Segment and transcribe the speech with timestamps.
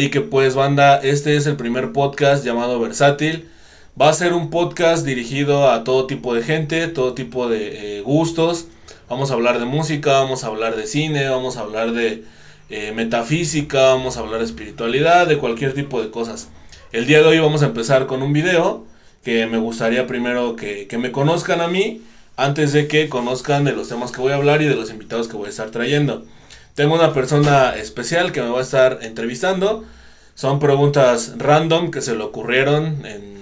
[0.00, 3.48] y que pues banda, este es el primer podcast llamado Versátil.
[4.00, 8.00] Va a ser un podcast dirigido a todo tipo de gente, todo tipo de eh,
[8.02, 8.66] gustos.
[9.08, 12.24] Vamos a hablar de música, vamos a hablar de cine, vamos a hablar de
[12.68, 16.48] eh, metafísica, vamos a hablar de espiritualidad, de cualquier tipo de cosas.
[16.92, 18.84] El día de hoy vamos a empezar con un video
[19.24, 22.02] que me gustaría primero que, que me conozcan a mí
[22.36, 25.28] antes de que conozcan de los temas que voy a hablar y de los invitados
[25.28, 26.26] que voy a estar trayendo.
[26.76, 29.86] Tengo una persona especial que me va a estar entrevistando.
[30.34, 33.38] Son preguntas random que se le ocurrieron en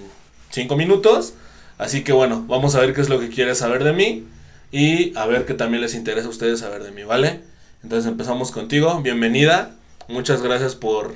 [0.51, 1.33] 5 minutos.
[1.77, 4.25] Así que bueno, vamos a ver qué es lo que quiere saber de mí
[4.71, 7.41] y a ver qué también les interesa a ustedes saber de mí, ¿vale?
[7.83, 9.01] Entonces empezamos contigo.
[9.01, 9.71] Bienvenida.
[10.07, 11.13] Muchas gracias por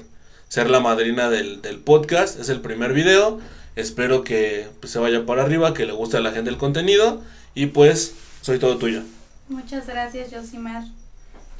[0.49, 2.37] ser la madrina del, podcast.
[2.37, 3.39] Es el primer video.
[3.77, 7.21] Espero que pues, se vaya para arriba, que le guste a la gente el contenido.
[7.55, 9.03] Y pues, soy todo tuyo.
[9.47, 10.83] Muchas gracias, Josimar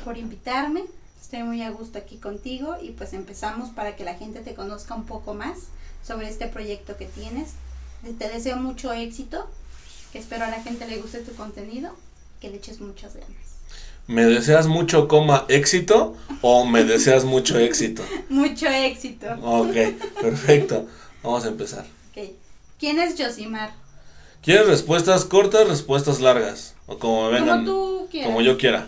[0.04, 0.84] por invitarme.
[1.22, 4.96] Estoy muy a gusto aquí contigo y pues empezamos para que la gente te conozca
[4.96, 5.58] un poco más
[6.06, 7.52] sobre este proyecto que tienes.
[8.18, 9.50] Te deseo mucho éxito,
[10.12, 11.92] que espero a la gente le guste tu contenido,
[12.40, 13.50] que le eches muchas ganas.
[14.08, 18.04] ¿Me deseas mucho, coma, éxito o me deseas mucho éxito?
[18.30, 19.28] mucho éxito.
[19.44, 19.76] Ok,
[20.20, 20.88] perfecto.
[21.22, 21.86] Vamos a empezar.
[22.10, 22.36] Okay.
[22.80, 23.72] ¿Quién es Josimar?
[24.42, 26.74] ¿Quieres respuestas cortas, respuestas largas?
[26.88, 27.66] O como vengan.
[27.66, 28.28] Como tú quieras.
[28.30, 28.88] Como yo quiera.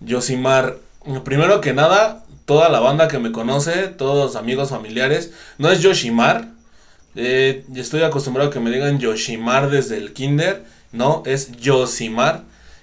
[0.00, 0.78] Yosimar,
[1.24, 6.48] primero que nada, toda la banda que me conoce, todos amigos familiares, no es Yoshimar.
[7.14, 10.64] Eh, estoy acostumbrado a que me digan Yoshimar desde el kinder.
[10.92, 12.42] No, es Yosimar.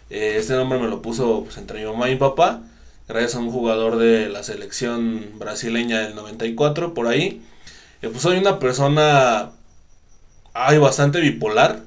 [0.09, 2.61] Eh, este nombre me lo puso pues, entre mi mamá y mi papá.
[3.07, 7.41] Gracias a un jugador de la selección brasileña del 94, por ahí.
[8.01, 9.51] Eh, pues soy una persona.
[10.53, 11.81] Ay, bastante bipolar.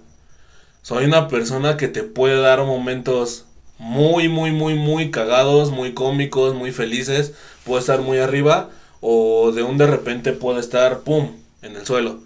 [0.82, 3.46] Soy una persona que te puede dar momentos
[3.80, 7.32] muy, muy, muy, muy cagados, muy cómicos, muy felices,
[7.64, 8.68] puede estar muy arriba
[9.00, 11.30] o de un de repente puede estar, ¡pum!,
[11.62, 12.20] en el suelo.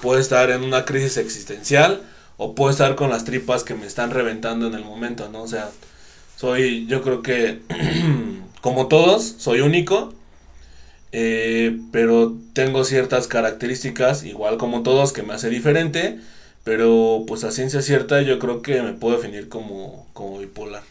[0.00, 2.02] Puede estar en una crisis existencial
[2.36, 5.42] o puede estar con las tripas que me están reventando en el momento, ¿no?
[5.42, 5.70] O sea,
[6.36, 7.62] soy, yo creo que,
[8.60, 10.14] como todos, soy único,
[11.10, 16.20] eh, pero tengo ciertas características, igual como todos, que me hace diferente,
[16.64, 20.82] pero pues a ciencia cierta yo creo que me puedo definir como, como bipolar.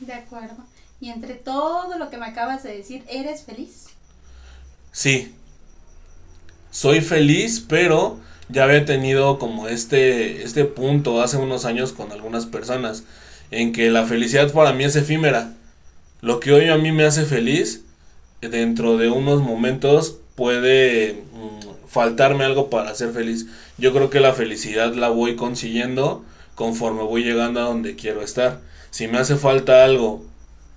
[0.00, 0.56] De acuerdo.
[1.00, 3.86] Y entre todo lo que me acabas de decir, ¿eres feliz?
[4.92, 5.34] Sí.
[6.70, 12.46] Soy feliz, pero ya había tenido como este, este punto hace unos años con algunas
[12.46, 13.04] personas
[13.50, 15.54] en que la felicidad para mí es efímera.
[16.20, 17.82] Lo que hoy a mí me hace feliz,
[18.40, 21.24] dentro de unos momentos puede
[21.96, 23.46] faltarme algo para ser feliz.
[23.78, 26.24] Yo creo que la felicidad la voy consiguiendo
[26.54, 28.60] conforme voy llegando a donde quiero estar
[28.96, 30.24] si me hace falta algo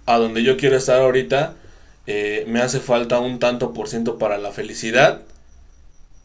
[0.05, 1.55] a donde yo quiero estar ahorita,
[2.05, 5.21] eh, me hace falta un tanto por ciento para la felicidad,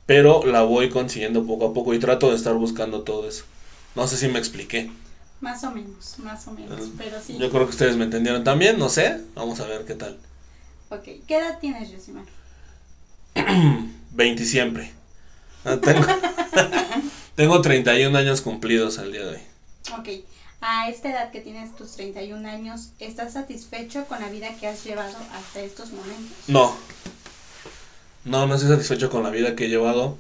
[0.05, 3.45] pero la voy consiguiendo poco a poco y trato de estar buscando todo eso.
[3.95, 4.91] No sé si me expliqué.
[5.41, 7.39] Más o menos, más o menos, pero sí.
[7.39, 10.19] Yo creo que ustedes me entendieron también, no sé, vamos a ver qué tal.
[10.89, 12.25] Ok, ¿qué edad tienes, Josimar?
[14.15, 14.93] 20 siempre.
[15.65, 16.07] Ah, tengo,
[17.35, 19.43] tengo 31 años cumplidos al día de hoy.
[19.99, 20.25] Ok,
[20.61, 24.85] a esta edad que tienes tus 31 años, ¿estás satisfecho con la vida que has
[24.85, 26.37] llevado hasta estos momentos?
[26.49, 26.75] No.
[28.25, 30.17] No, no estoy satisfecho con la vida que he llevado.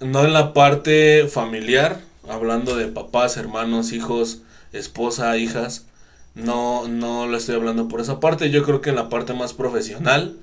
[0.00, 4.42] No en la parte familiar, hablando de papás, hermanos, hijos,
[4.72, 5.86] esposa, hijas.
[6.34, 8.50] No, no lo estoy hablando por esa parte.
[8.50, 10.36] Yo creo que en la parte más profesional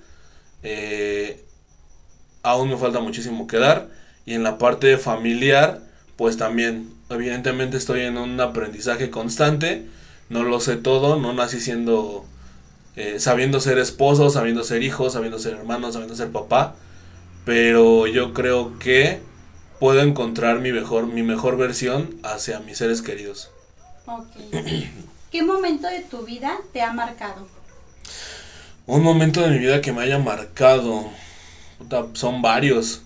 [0.63, 1.45] eh,
[2.43, 3.89] aún me falta muchísimo que dar.
[4.25, 5.81] Y en la parte familiar,
[6.15, 9.87] pues también evidentemente estoy en un aprendizaje constante,
[10.29, 12.25] no lo sé todo, no nací siendo,
[12.95, 16.75] eh, sabiendo ser esposo, sabiendo ser hijo, sabiendo ser hermano, sabiendo ser papá,
[17.45, 19.19] pero yo creo que
[19.79, 23.49] puedo encontrar mi mejor, mi mejor versión hacia mis seres queridos.
[25.31, 27.47] ¿Qué momento de tu vida te ha marcado?
[28.85, 31.09] Un momento de mi vida que me haya marcado.
[32.13, 33.01] Son varios.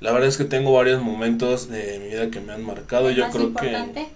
[0.00, 3.10] La verdad es que tengo varios momentos de mi vida que me han marcado.
[3.10, 4.06] Yo creo que.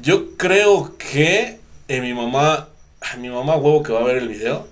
[0.00, 1.58] Yo creo que
[1.88, 2.68] en mi mamá.
[3.18, 4.66] Mi mamá, huevo, que va a ver el video.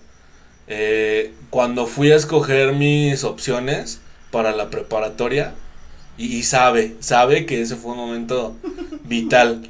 [0.68, 4.00] Eh, cuando fui a escoger mis opciones
[4.30, 5.54] para la preparatoria.
[6.18, 8.56] Y, sabe, sabe que ese fue un momento
[9.04, 9.68] vital.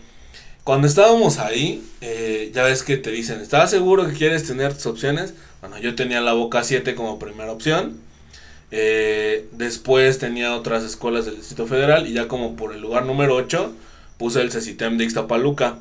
[0.65, 4.87] Cuando estábamos ahí, eh, ya ves que te dicen, ¿estás seguro que quieres tener tus
[4.87, 5.35] opciones?
[5.61, 8.01] Bueno, yo tenía la boca 7 como primera opción.
[8.71, 13.37] Eh, después tenía otras escuelas del Distrito Federal y ya como por el lugar número
[13.37, 13.73] 8
[14.19, 15.79] puse el CECITEM de Ixtapaluca.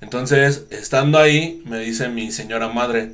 [0.00, 3.12] Entonces, estando ahí, me dice mi señora madre,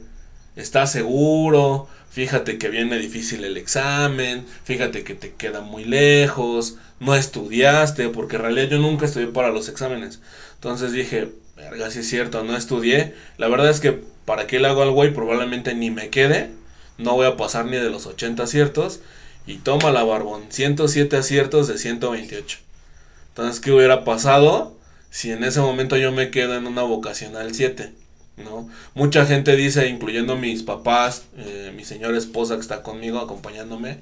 [0.57, 1.89] ¿estás seguro?
[2.11, 8.37] fíjate que viene difícil el examen, fíjate que te queda muy lejos, no estudiaste, porque
[8.37, 10.21] en realidad yo nunca estudié para los exámenes.
[10.55, 13.15] Entonces dije, verga, si es cierto, no estudié.
[13.39, 16.51] La verdad es que para qué le hago al güey, probablemente ni me quede,
[17.01, 19.01] no voy a pasar ni de los 80 aciertos.
[19.47, 22.59] Y toma la barbón, 107 aciertos de 128.
[23.31, 24.77] Entonces, ¿qué hubiera pasado
[25.11, 27.93] si en ese momento yo me quedo en una vocacional 7?
[28.37, 28.69] ¿no?
[28.95, 33.99] Mucha gente dice, incluyendo mis papás, eh, mi señora esposa que está conmigo acompañándome,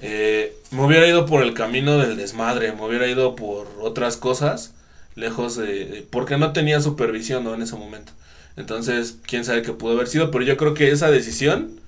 [0.00, 4.72] eh, me hubiera ido por el camino del desmadre, me hubiera ido por otras cosas,
[5.14, 6.06] lejos de...
[6.10, 7.54] porque no tenía supervisión ¿no?
[7.54, 8.12] en ese momento.
[8.56, 11.81] Entonces, quién sabe qué pudo haber sido, pero yo creo que esa decisión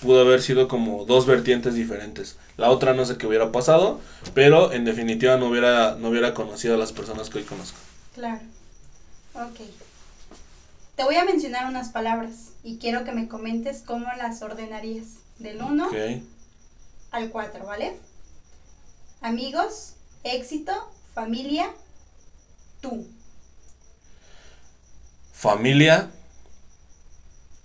[0.00, 2.36] pudo haber sido como dos vertientes diferentes.
[2.56, 4.00] La otra no sé qué hubiera pasado,
[4.34, 7.78] pero en definitiva no hubiera, no hubiera conocido a las personas que hoy conozco.
[8.14, 8.40] Claro.
[9.34, 9.60] Ok.
[10.96, 15.06] Te voy a mencionar unas palabras y quiero que me comentes cómo las ordenarías.
[15.38, 15.88] Del 1
[17.12, 17.96] al 4, ¿vale?
[19.20, 19.92] Amigos,
[20.24, 20.72] éxito,
[21.14, 21.70] familia,
[22.80, 23.06] tú.
[25.32, 26.10] Familia,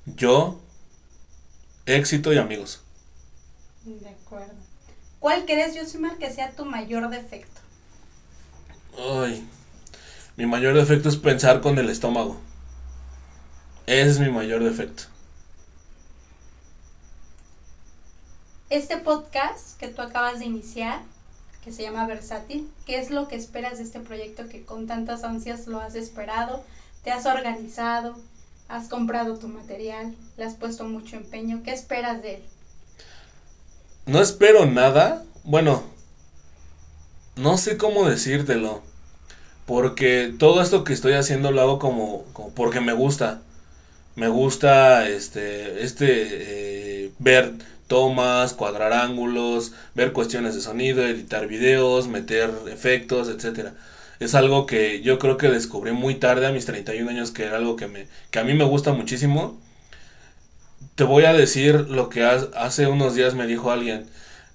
[0.05, 0.59] yo,
[1.85, 2.81] éxito y amigos.
[3.85, 4.53] De acuerdo.
[5.19, 7.61] ¿Cuál crees, Josimar, que sea tu mayor defecto?
[8.97, 9.47] Ay,
[10.35, 12.37] mi mayor defecto es pensar con el estómago.
[13.85, 15.03] Ese es mi mayor defecto.
[18.69, 21.01] Este podcast que tú acabas de iniciar,
[21.63, 25.23] que se llama Versátil, ¿qué es lo que esperas de este proyecto que con tantas
[25.23, 26.63] ansias lo has esperado?
[27.03, 28.15] ¿Te has organizado?
[28.67, 30.15] ¿Has comprado tu material?
[30.37, 31.61] ¿Le has puesto mucho empeño?
[31.63, 32.43] ¿Qué esperas de él?
[34.05, 35.23] No espero nada.
[35.43, 35.83] Bueno,
[37.35, 38.81] no sé cómo decírtelo.
[39.65, 42.25] Porque todo esto que estoy haciendo lo hago como,
[42.55, 43.41] porque me gusta.
[44.15, 47.53] Me gusta este, este, eh, ver
[47.87, 53.73] tomas, cuadrar ángulos, ver cuestiones de sonido, editar videos, meter efectos, etcétera.
[54.19, 57.57] Es algo que yo creo que descubrí muy tarde a mis 31 años que era
[57.57, 59.59] algo que me que a mí me gusta muchísimo.
[60.95, 64.05] Te voy a decir lo que hace unos días me dijo alguien.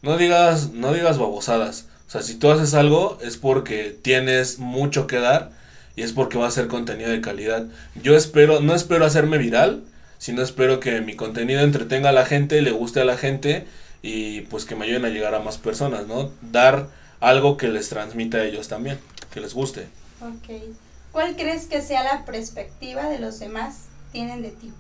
[0.03, 1.87] No digas no digas babosadas.
[2.07, 5.51] O sea, si tú haces algo es porque tienes mucho que dar
[5.99, 7.67] y es porque va a ser contenido de calidad.
[8.01, 9.83] Yo espero, no espero hacerme viral,
[10.19, 13.67] sino espero que mi contenido entretenga a la gente, le guste a la gente
[14.01, 16.31] y pues que me ayuden a llegar a más personas, ¿no?
[16.41, 16.87] Dar
[17.19, 19.01] algo que les transmita a ellos también,
[19.33, 19.89] que les guste.
[20.21, 20.63] Ok.
[21.13, 24.73] ¿Cuál crees que sea la perspectiva de los demás tienen de ti?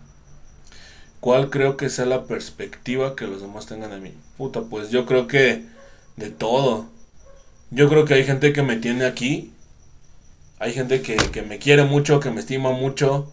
[1.20, 4.14] ¿Cuál creo que sea la perspectiva que los demás tengan de mí?
[4.36, 5.64] Puta, pues yo creo que
[6.16, 6.86] de todo.
[7.70, 9.52] Yo creo que hay gente que me tiene aquí.
[10.60, 13.32] Hay gente que, que me quiere mucho, que me estima mucho,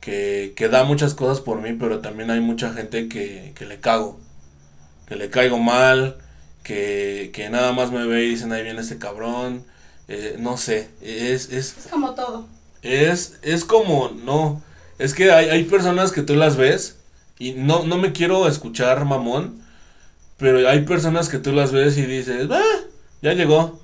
[0.00, 3.80] que, que, da muchas cosas por mí, pero también hay mucha gente que, que le
[3.80, 4.20] cago.
[5.06, 6.18] Que le caigo mal,
[6.62, 9.64] que, que, nada más me ve y dicen, ahí viene este cabrón.
[10.08, 11.78] Eh, no sé, es, es...
[11.78, 12.46] Es como todo.
[12.82, 14.62] Es, es como, no.
[14.98, 16.96] Es que hay, hay personas que tú las ves
[17.38, 19.62] y no, no me quiero escuchar mamón,
[20.36, 22.80] pero hay personas que tú las ves y dices, ah,
[23.22, 23.80] ya llegó.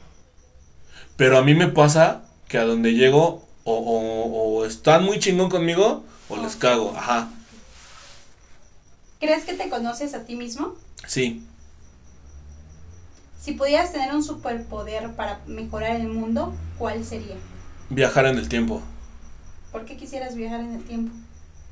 [1.16, 6.04] Pero a mí me pasa que a donde llego o, o, están muy chingón conmigo
[6.28, 7.30] o les cago, ajá.
[9.20, 10.76] ¿Crees que te conoces a ti mismo?
[11.06, 11.42] Sí.
[13.40, 17.36] Si pudieras tener un superpoder para mejorar el mundo, ¿cuál sería?
[17.88, 18.82] Viajar en el tiempo.
[19.72, 21.14] ¿Por qué quisieras viajar en el tiempo?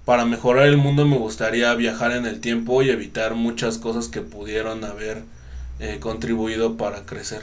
[0.07, 4.23] Para mejorar el mundo me gustaría viajar en el tiempo y evitar muchas cosas que
[4.23, 5.25] pudieron haber
[5.79, 7.43] eh, contribuido para crecer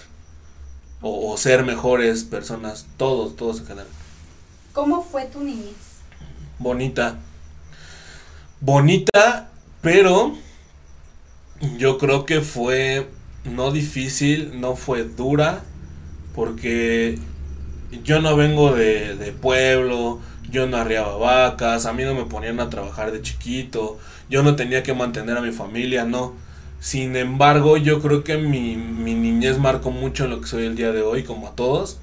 [1.01, 3.87] o, ser mejores personas, todos, todos en general.
[4.73, 5.75] ¿Cómo fue tu niñez?
[6.57, 7.17] Bonita.
[8.59, 9.49] Bonita,
[9.81, 10.35] pero
[11.77, 13.07] yo creo que fue
[13.45, 15.65] no difícil, no fue dura,
[16.33, 17.21] porque
[17.91, 22.59] yo no vengo de, de pueblo, yo no arriaba vacas, a mí no me ponían
[22.59, 23.99] a trabajar de chiquito,
[24.29, 26.37] yo no tenía que mantener a mi familia, no
[26.79, 30.91] sin embargo, yo creo que mi, mi niñez marcó mucho lo que soy el día
[30.91, 32.01] de hoy, como a todos.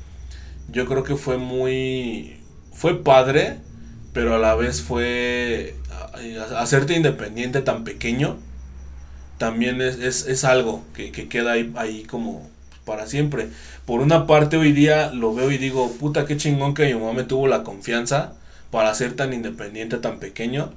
[0.69, 2.47] Yo creo que fue muy...
[2.73, 3.61] fue padre,
[4.13, 5.83] pero a la vez fue...
[6.57, 8.39] hacerte independiente tan pequeño,
[9.43, 12.49] también es, es, algo que, queda ahí, ahí como
[12.85, 13.49] para siempre.
[13.87, 17.13] Por una parte hoy día lo veo y digo, puta, qué chingón que mi mamá
[17.13, 18.35] me tuvo la confianza
[18.71, 20.73] para ser tan independiente tan pequeño.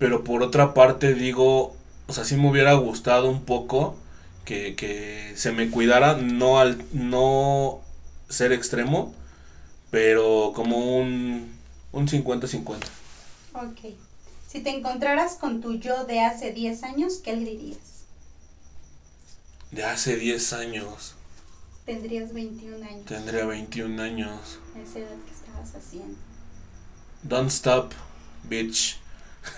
[0.00, 1.76] Pero por otra parte digo,
[2.08, 3.96] o sea, sí me hubiera gustado un poco
[4.44, 7.78] que, se me cuidara, no al no
[8.28, 9.14] ser extremo,
[9.92, 11.52] pero como un,
[11.92, 12.74] un 50-50.
[13.54, 14.07] Ok.
[14.48, 18.06] Si te encontraras con tu yo de hace 10 años, ¿qué le dirías?
[19.70, 21.14] De hace 10 años.
[21.84, 23.04] Tendrías 21 años.
[23.04, 24.58] Tendría 21 años.
[24.74, 26.16] Esa edad que estabas haciendo.
[27.22, 27.92] Don't stop,
[28.48, 28.96] bitch.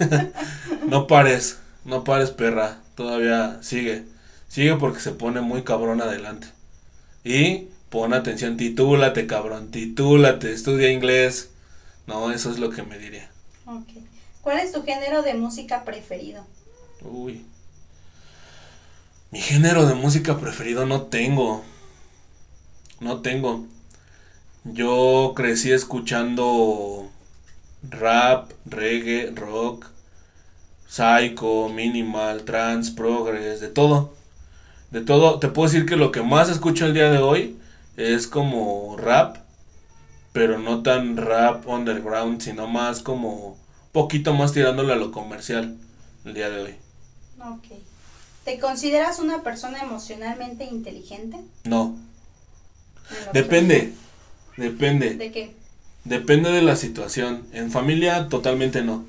[0.89, 2.81] no pares, no pares, perra.
[2.97, 4.07] Todavía sigue.
[4.49, 6.49] Sigue porque se pone muy cabrón adelante.
[7.23, 11.51] Y pon atención, titúlate, cabrón, titúlate, estudia inglés.
[12.09, 13.31] No, eso es lo que me diría.
[13.67, 14.10] Ok.
[14.43, 16.45] ¿Cuál es tu género de música preferido?
[17.03, 17.45] Uy.
[19.31, 21.63] Mi género de música preferido no tengo.
[23.01, 23.67] No tengo.
[24.65, 27.11] Yo crecí escuchando
[27.83, 29.87] rap, reggae, rock,
[30.89, 34.15] psycho, minimal, trance, progress, de todo.
[34.91, 35.39] De todo.
[35.39, 37.59] Te puedo decir que lo que más escucho el día de hoy
[37.97, 39.37] es como rap,
[40.33, 43.60] pero no tan rap underground, sino más como
[43.93, 45.77] poquito más tirándole a lo comercial
[46.25, 46.75] el día de hoy.
[47.41, 47.79] Ok.
[48.45, 51.39] ¿Te consideras una persona emocionalmente inteligente?
[51.65, 51.97] No,
[53.33, 53.93] depende,
[54.57, 55.15] depende.
[55.15, 55.55] ¿De qué?
[56.05, 57.47] Depende de la situación.
[57.53, 59.05] En familia totalmente no.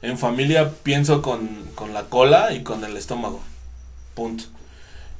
[0.00, 3.40] En familia pienso con, con la cola y con el estómago.
[4.14, 4.44] Punto.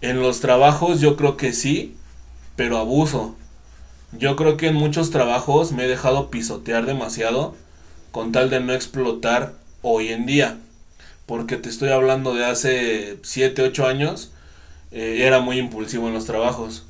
[0.01, 1.97] En los trabajos yo creo que sí,
[2.55, 3.35] pero abuso.
[4.13, 7.57] Yo creo que en muchos trabajos me he dejado pisotear demasiado
[8.11, 10.59] con tal de no explotar hoy en día.
[11.27, 14.31] Porque te estoy hablando de hace 7, 8 años,
[14.93, 16.85] eh, era muy impulsivo en los trabajos.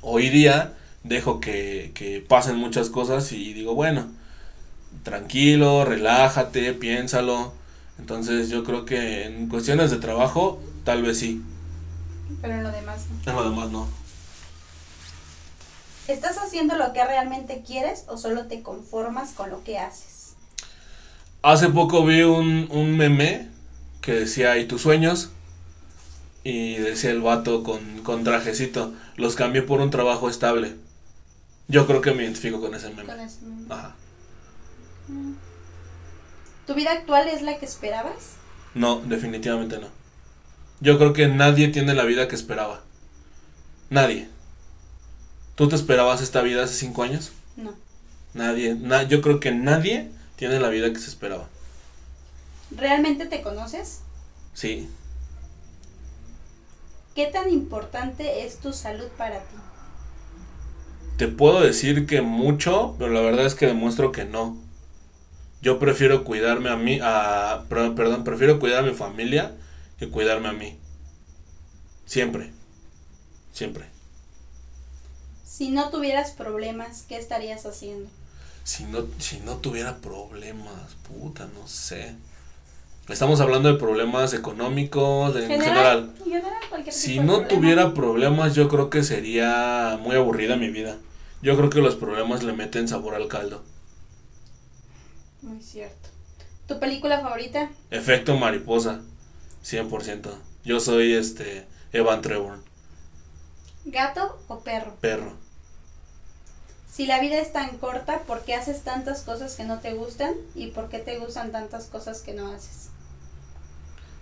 [0.00, 4.06] Hoy día dejo que, que pasen muchas cosas y digo, bueno,
[5.02, 7.52] tranquilo, relájate, piénsalo.
[7.98, 11.42] Entonces yo creo que en cuestiones de trabajo, tal vez sí.
[12.40, 13.30] Pero en lo demás no.
[13.30, 14.01] En lo demás no.
[16.08, 20.34] ¿Estás haciendo lo que realmente quieres o solo te conformas con lo que haces?
[21.42, 23.48] Hace poco vi un, un meme
[24.00, 25.30] que decía, ¿y tus sueños?
[26.44, 30.74] Y decía el vato con, con trajecito, los cambié por un trabajo estable.
[31.68, 33.04] Yo creo que me identifico con ese meme.
[33.04, 33.38] Con eso.
[33.70, 33.94] Ajá.
[36.66, 38.36] ¿Tu vida actual es la que esperabas?
[38.74, 39.88] No, definitivamente no.
[40.80, 42.82] Yo creo que nadie tiene la vida que esperaba.
[43.90, 44.28] Nadie.
[45.54, 47.32] ¿Tú te esperabas esta vida hace cinco años?
[47.56, 47.74] No.
[48.34, 48.74] Nadie.
[48.74, 51.48] na- yo creo que nadie tiene la vida que se esperaba.
[52.70, 54.00] ¿Realmente te conoces?
[54.54, 54.88] Sí.
[57.14, 59.56] ¿Qué tan importante es tu salud para ti?
[61.18, 64.56] Te puedo decir que mucho, pero la verdad es que demuestro que no.
[65.60, 69.52] Yo prefiero cuidarme a mí, a, per- perdón, prefiero cuidar a mi familia
[69.98, 70.76] que cuidarme a mí.
[72.06, 72.50] Siempre.
[73.52, 73.91] Siempre.
[75.62, 78.10] Si no tuvieras problemas, ¿qué estarías haciendo?
[78.64, 82.16] Si no, si no tuviera problemas, puta, no sé.
[83.08, 86.14] Estamos hablando de problemas económicos, de- en general.
[86.18, 87.48] en general, cualquier Si no problema.
[87.48, 90.98] tuviera problemas, yo creo que sería muy aburrida mi vida.
[91.42, 93.62] Yo creo que los problemas le meten sabor al caldo.
[95.42, 96.08] Muy cierto.
[96.66, 97.70] ¿Tu película favorita?
[97.92, 99.00] Efecto mariposa,
[99.62, 100.40] 100%.
[100.64, 102.58] Yo soy este Evan Trevor,
[103.84, 104.96] ¿Gato o perro?
[105.00, 105.40] perro.
[106.94, 110.34] Si la vida es tan corta, ¿por qué haces tantas cosas que no te gustan?
[110.54, 112.90] ¿Y por qué te gustan tantas cosas que no haces?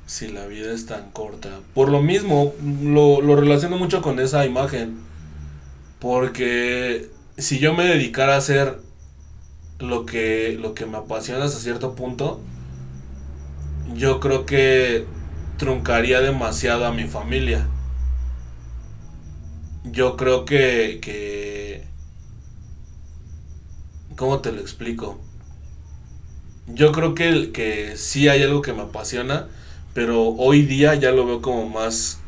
[0.06, 1.48] Si la vida es tan corta.
[1.74, 5.00] Por lo mismo, lo, lo relaciono mucho con esa imagen.
[5.98, 8.78] Porque si yo me dedicara a hacer
[9.80, 12.40] lo que, lo que me apasiona hasta cierto punto,
[13.94, 15.06] yo creo que
[15.56, 17.66] truncaría demasiado a mi familia.
[19.82, 21.89] Yo creo que, que...
[24.20, 25.18] ¿Cómo te lo explico?
[26.66, 29.48] Yo creo que, que sí hay algo que me apasiona,
[29.94, 32.18] pero hoy día ya lo veo como más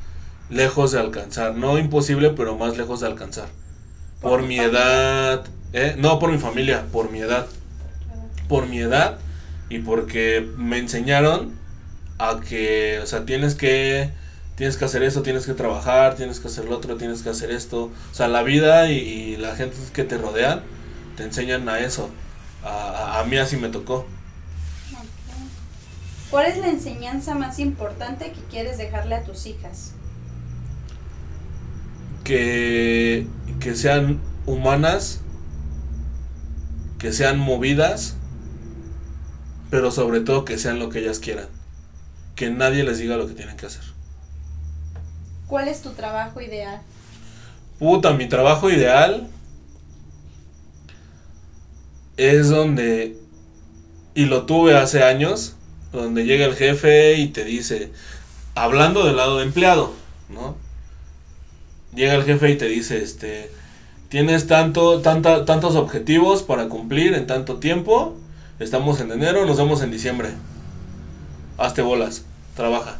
[0.48, 1.54] lejos de alcanzar.
[1.54, 3.50] No imposible, pero más lejos de alcanzar.
[4.22, 4.80] ¿Por mi familia?
[4.80, 5.44] edad,
[5.74, 5.94] ¿eh?
[5.98, 7.46] no por mi familia, por mi edad.
[8.48, 9.18] Por mi edad
[9.68, 11.52] y porque me enseñaron
[12.18, 14.10] a que, o sea, tienes que,
[14.56, 17.50] tienes que hacer eso, tienes que trabajar, tienes que hacer lo otro, tienes que hacer
[17.50, 17.92] esto.
[18.10, 20.62] O sea, la vida y, y la gente que te rodean
[21.22, 22.10] te enseñan a eso.
[22.64, 24.06] A, mí así me tocó.
[26.30, 29.92] ¿Cuál es la enseñanza más importante que quieres dejarle a tus hijas?
[32.24, 33.26] que,
[33.60, 35.20] que sean humanas,
[36.98, 38.14] que sean movidas,
[39.70, 41.46] pero sobre todo que sean lo que ellas quieran.
[42.36, 43.82] Que nadie les diga lo que tienen que hacer.
[45.48, 46.80] ¿Cuál es tu trabajo ideal?
[47.78, 49.28] Puta, mi trabajo ideal
[52.16, 53.16] es donde,
[54.14, 55.54] y lo tuve hace años,
[55.92, 57.90] donde llega el jefe y te dice,
[58.54, 59.92] hablando del lado de empleado,
[60.28, 60.56] ¿no?
[61.94, 63.50] Llega el jefe y te dice, este,
[64.08, 68.16] tienes tanto, tanta, tantos objetivos para cumplir en tanto tiempo,
[68.58, 70.30] estamos en enero, nos vemos en diciembre.
[71.58, 72.24] Hazte bolas,
[72.56, 72.98] trabaja.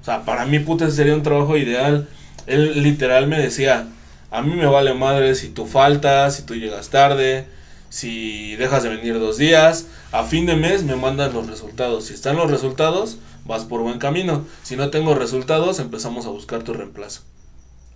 [0.00, 2.08] O sea, para mí, puta, sería un trabajo ideal.
[2.48, 3.86] Él literal me decía,
[4.32, 7.46] a mí me vale madre si tú faltas, si tú llegas tarde,
[7.92, 9.84] si dejas de venir dos días.
[10.12, 12.06] A fin de mes me mandan los resultados.
[12.06, 14.46] Si están los resultados, vas por buen camino.
[14.62, 17.20] Si no tengo resultados, empezamos a buscar tu reemplazo.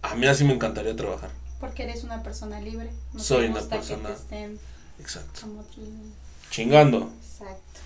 [0.02, 1.30] A mí así me encantaría trabajar.
[1.60, 2.90] Porque eres una persona libre.
[3.14, 4.10] No Soy una persona-
[5.00, 5.40] Exacto.
[5.40, 5.80] como que-
[6.50, 7.10] Chingando.
[7.32, 7.80] Exacto.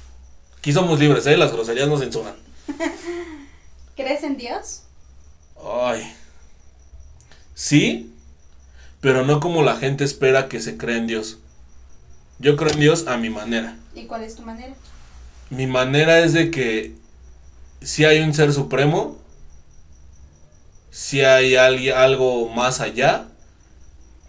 [0.59, 1.37] Aquí somos libres, ¿eh?
[1.37, 2.35] Las groserías no censuran.
[3.97, 4.83] ¿Crees en Dios?
[5.65, 6.13] Ay.
[7.55, 8.13] Sí,
[9.01, 11.39] pero no como la gente espera que se cree en Dios.
[12.41, 13.77] Yo creo en Dios a mi manera.
[13.95, 14.75] ¿Y cuál es tu manera?
[15.51, 16.95] Mi manera es de que
[17.83, 19.19] si hay un ser supremo,
[20.91, 23.27] si hay alguien, algo más allá,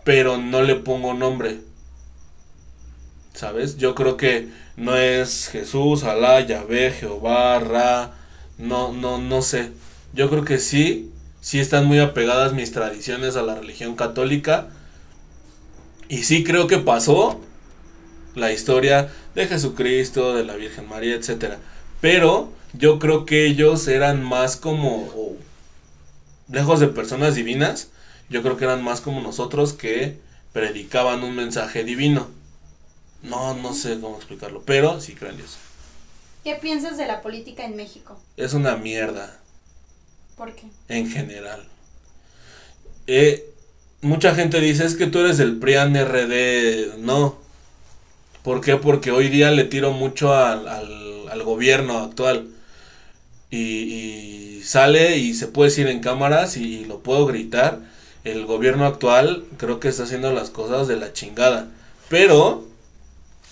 [0.04, 1.62] pero no le pongo nombre.
[3.34, 3.78] ¿Sabes?
[3.78, 8.14] Yo creo que no es Jesús, Alá, Yahvé, Jehová, Ra,
[8.58, 9.72] no, no, no sé.
[10.14, 14.68] Yo creo que sí, sí están muy apegadas mis tradiciones a la religión católica.
[16.10, 17.40] Y sí creo que pasó
[18.36, 21.60] la historia de Jesucristo, de la Virgen María, etcétera.
[22.00, 25.38] Pero yo creo que ellos eran más como
[26.50, 27.90] lejos de personas divinas,
[28.30, 30.18] yo creo que eran más como nosotros que
[30.54, 32.30] predicaban un mensaje divino.
[33.24, 35.58] No, no sé cómo explicarlo, pero sí creo en Dios.
[36.44, 38.20] ¿Qué piensas de la política en México?
[38.36, 39.40] Es una mierda
[40.36, 40.68] ¿Por qué?
[40.88, 41.68] en general.
[43.08, 43.46] Eh,
[44.02, 46.98] mucha gente dice es que tú eres del PRIAN RD.
[46.98, 47.38] No.
[48.44, 48.76] ¿Por qué?
[48.78, 52.50] Porque hoy día le tiro mucho al, al- gobierno actual.
[53.50, 57.80] Y, sale y se puede decir en cámaras y lo puedo gritar.
[58.24, 61.68] El gobierno actual creo que está haciendo las cosas de la chingada.
[62.10, 62.66] Pero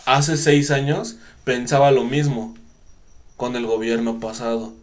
[0.06, 2.56] hace seis años pensaba lo mismo
[3.38, 4.74] con el gobierno pasado.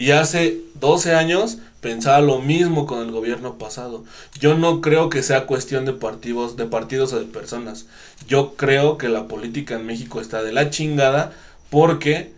[0.00, 4.02] Y hace 12 años pensaba lo mismo con el gobierno pasado.
[4.38, 7.84] Yo no creo que sea cuestión de partidos, de partidos o de personas.
[8.26, 11.34] Yo creo que la política en México está de la chingada
[11.68, 12.32] porque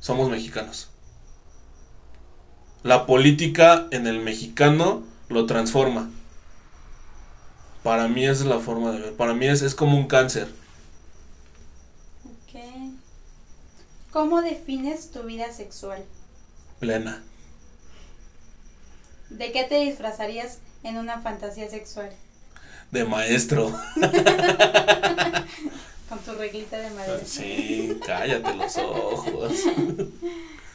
[0.00, 0.88] somos mexicanos.
[2.82, 6.10] La política en el mexicano lo transforma.
[7.84, 9.12] Para mí es la forma de ver.
[9.12, 10.48] Para mí es, es como un cáncer.
[14.10, 16.04] ¿Cómo defines tu vida sexual?
[16.84, 17.22] Plena.
[19.30, 22.10] ¿De qué te disfrazarías en una fantasía sexual?
[22.90, 23.68] De maestro.
[26.10, 27.24] Con tu reglita de madera.
[27.24, 29.54] Sí, cállate los ojos.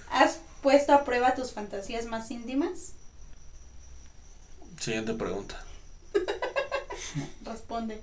[0.09, 2.93] ¿Has puesto a prueba tus fantasías más íntimas?
[4.79, 5.63] Siguiente pregunta.
[7.45, 8.01] Responde.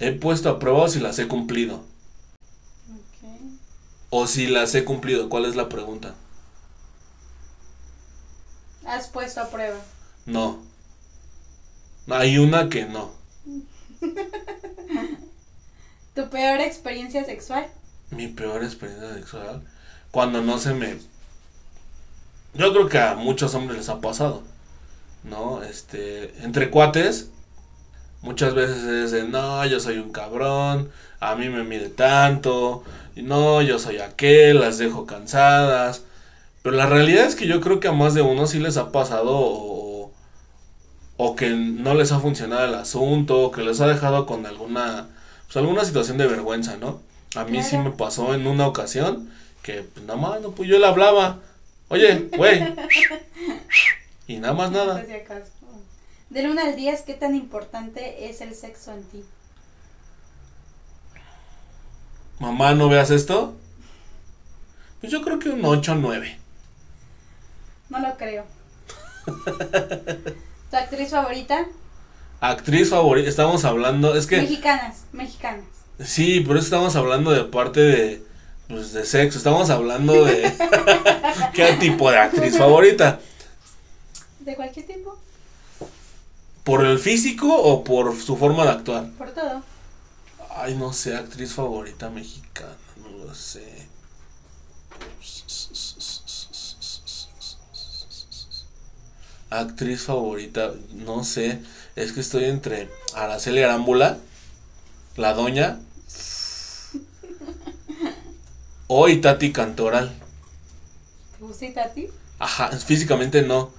[0.00, 1.76] He puesto a prueba o si las he cumplido.
[2.90, 3.30] Ok.
[4.10, 5.30] O si las he cumplido.
[5.30, 6.14] ¿Cuál es la pregunta?
[8.86, 9.78] ¿Has puesto a prueba?
[10.26, 10.62] No.
[12.08, 13.10] Hay una que no.
[16.14, 17.66] ¿Tu peor experiencia sexual?
[18.10, 19.62] Mi peor experiencia sexual.
[20.12, 20.98] Cuando no se me...
[22.54, 24.42] Yo creo que a muchos hombres les ha pasado.
[25.24, 25.64] ¿No?
[25.64, 26.32] Este...
[26.44, 27.30] Entre cuates.
[28.22, 30.90] Muchas veces es de, no, yo soy un cabrón.
[31.18, 32.84] A mí me mide tanto.
[33.16, 34.60] Y no, yo soy aquel.
[34.60, 36.05] Las dejo cansadas.
[36.66, 38.90] Pero la realidad es que yo creo que a más de uno sí les ha
[38.90, 40.12] pasado o,
[41.16, 45.06] o que no les ha funcionado el asunto, o que les ha dejado con alguna,
[45.44, 47.00] pues alguna situación de vergüenza, ¿no?
[47.36, 49.30] A mí sí me pasó en una ocasión
[49.62, 51.38] que pues, nada más, no, pues yo le hablaba,
[51.86, 52.74] oye, güey,
[54.26, 55.04] y nada más nada.
[56.30, 59.24] Del 1 al 10, ¿qué tan importante es el sexo en ti?
[62.40, 63.54] Mamá, ¿no veas esto?
[65.00, 66.45] Pues yo creo que un 8 o 9.
[67.88, 68.44] No lo creo.
[70.70, 71.66] ¿Tu actriz favorita?
[72.40, 74.38] Actriz favorita, estamos hablando, es que...
[74.38, 75.64] Mexicanas, mexicanas.
[76.04, 78.22] Sí, por eso estamos hablando de parte de,
[78.68, 79.38] pues, de sexo.
[79.38, 80.52] Estamos hablando de
[81.54, 83.20] qué tipo de actriz favorita.
[84.40, 85.16] ¿De cualquier tipo?
[86.64, 89.10] ¿Por el físico o por su forma de actuar?
[89.16, 89.62] Por todo.
[90.54, 93.75] Ay, no sé, actriz favorita mexicana, no lo sé.
[99.50, 101.60] Actriz favorita, no sé.
[101.94, 104.18] Es que estoy entre Araceli Arámbula,
[105.16, 105.78] la doña,
[108.88, 110.12] o Tati Cantoral.
[111.38, 112.08] ¿Te gusta Itati?
[112.38, 113.70] Ajá, físicamente no,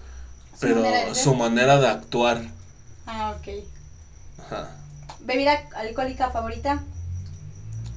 [0.53, 2.41] ¿Su pero manera su manera de actuar.
[3.06, 3.63] Ah, ok.
[4.45, 4.75] Ajá.
[5.19, 6.82] ¿Bebida alcohólica favorita?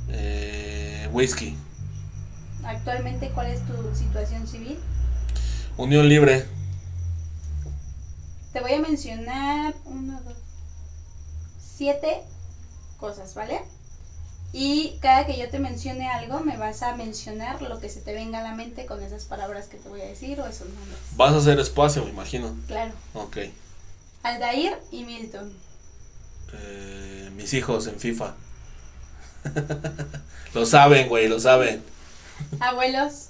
[0.08, 1.56] Eh, whisky.
[2.64, 4.78] Actualmente, ¿cuál es tu situación civil?
[5.76, 6.46] Unión libre.
[8.52, 10.34] Te voy a mencionar uno, dos,
[11.60, 12.22] siete
[12.98, 13.60] cosas, ¿vale?
[14.52, 18.12] Y cada que yo te mencione algo, me vas a mencionar lo que se te
[18.12, 20.98] venga a la mente con esas palabras que te voy a decir o esos nombres.
[21.16, 22.56] Vas a hacer espacio, me imagino.
[22.66, 22.92] Claro.
[23.14, 23.38] Ok.
[24.24, 25.52] Aldair y Milton.
[26.52, 28.34] Eh, mis hijos en FIFA.
[30.54, 31.84] lo saben, güey, lo saben.
[32.58, 33.28] Abuelos.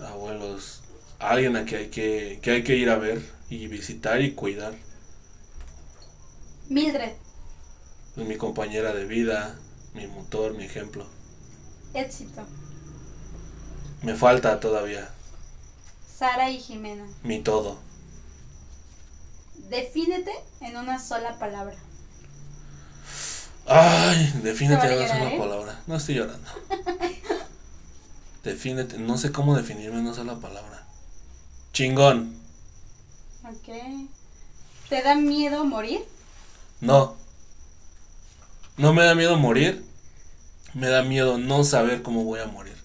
[0.00, 0.82] Abuelos,
[1.18, 4.74] alguien a que hay que, que hay que ir a ver y visitar y cuidar.
[6.68, 7.12] Mildred.
[8.16, 9.56] Es mi compañera de vida,
[9.94, 11.06] mi motor, mi ejemplo.
[11.94, 12.42] Éxito.
[14.02, 15.08] Me falta todavía
[16.16, 17.06] Sara y Jimena.
[17.22, 17.78] mi todo.
[19.68, 21.76] Defínete en una sola palabra.
[23.66, 25.38] Ay, defínete en una sola ¿eh?
[25.38, 25.80] palabra.
[25.86, 26.48] No estoy llorando.
[28.44, 30.86] defínete, no sé cómo definirme en una sola palabra.
[31.72, 32.45] Chingón.
[33.48, 33.68] Ok.
[34.88, 36.00] ¿Te da miedo morir?
[36.80, 37.16] No.
[38.76, 39.84] No me da miedo morir.
[40.74, 42.76] Me da miedo no saber cómo voy a morir.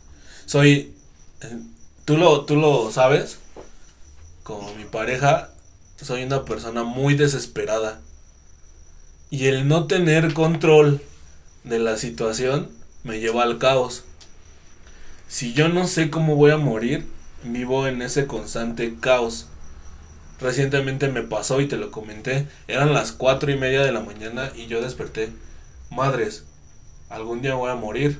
[0.45, 0.93] Soy.
[1.41, 1.60] eh,
[2.06, 3.39] Tú lo, tú lo sabes.
[4.43, 5.50] Como mi pareja.
[6.02, 8.02] Soy una persona muy desesperada.
[9.30, 11.02] Y el no tener control
[11.63, 12.69] de la situación
[13.04, 14.04] me lleva al caos.
[15.28, 17.08] Si yo no sé cómo voy a morir,
[17.43, 19.47] vivo en ese constante caos.
[20.41, 22.47] Recientemente me pasó y te lo comenté.
[22.67, 25.32] Eran las cuatro y media de la mañana y yo desperté.
[25.91, 26.45] Madres,
[27.10, 28.19] algún día voy a morir.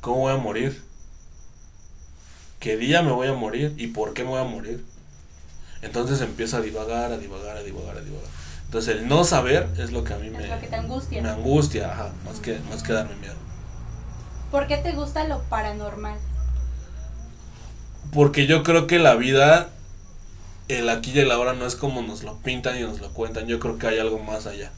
[0.00, 0.80] ¿Cómo voy a morir?
[2.60, 3.74] ¿Qué día me voy a morir?
[3.76, 4.84] ¿Y por qué me voy a morir?
[5.82, 8.28] Entonces empiezo a divagar, a divagar, a divagar, a divagar.
[8.66, 11.20] Entonces el no saber es lo que a mí me, Es lo que te angustia.
[11.22, 13.34] me angustia, ajá, más que, más que darme miedo.
[14.52, 16.16] ¿Por qué te gusta lo paranormal?
[18.12, 19.70] Porque yo creo que la vida,
[20.68, 23.46] el aquí y el ahora no es como nos lo pintan y nos lo cuentan.
[23.46, 24.72] Yo creo que hay algo más allá.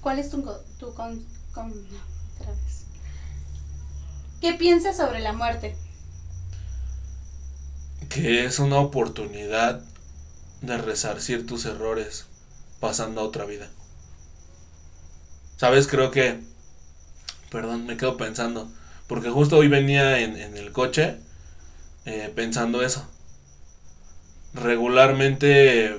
[0.00, 0.42] ¿Cuál es tu,
[0.78, 1.70] tu con, con-
[2.36, 2.86] otra vez.
[4.40, 5.76] ¿Qué piensas sobre la muerte?
[8.08, 9.82] Que es una oportunidad
[10.62, 12.26] de resarcir tus errores
[12.80, 13.68] pasando a otra vida.
[15.56, 16.40] Sabes, creo que...
[17.50, 18.70] Perdón, me quedo pensando.
[19.06, 21.16] Porque justo hoy venía en, en el coche
[22.06, 23.06] eh, pensando eso.
[24.56, 25.98] Regularmente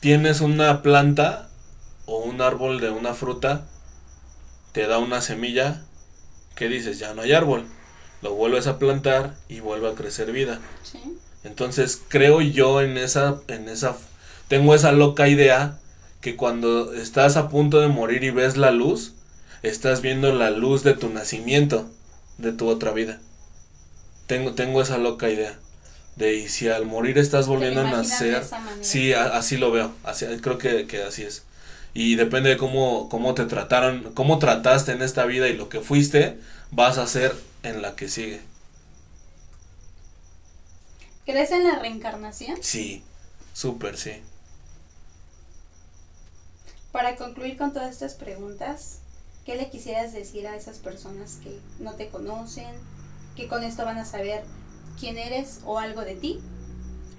[0.00, 1.48] tienes una planta
[2.06, 3.66] o un árbol de una fruta,
[4.72, 5.82] te da una semilla,
[6.56, 7.66] que dices, ya no hay árbol.
[8.20, 10.60] Lo vuelves a plantar y vuelve a crecer vida.
[10.82, 11.16] Sí.
[11.44, 13.96] Entonces creo yo en esa, en esa,
[14.48, 15.78] tengo esa loca idea
[16.20, 19.12] que cuando estás a punto de morir y ves la luz,
[19.62, 21.88] estás viendo la luz de tu nacimiento,
[22.38, 23.20] de tu otra vida.
[24.26, 25.58] Tengo, tengo esa loca idea.
[26.16, 28.44] De y si al morir estás volviendo a nacer,
[28.80, 31.42] sí, a- así lo veo, así, creo que, que así es.
[31.92, 35.80] Y depende de cómo, cómo te trataron, cómo trataste en esta vida y lo que
[35.80, 36.38] fuiste,
[36.70, 38.40] vas a ser en la que sigue.
[41.24, 42.56] ¿Crees en la reencarnación?
[42.62, 43.02] Sí,
[43.54, 44.20] súper, sí.
[46.92, 48.98] Para concluir con todas estas preguntas,
[49.44, 52.74] ¿qué le quisieras decir a esas personas que no te conocen,
[53.36, 54.42] que con esto van a saber
[54.98, 56.40] quién eres o algo de ti,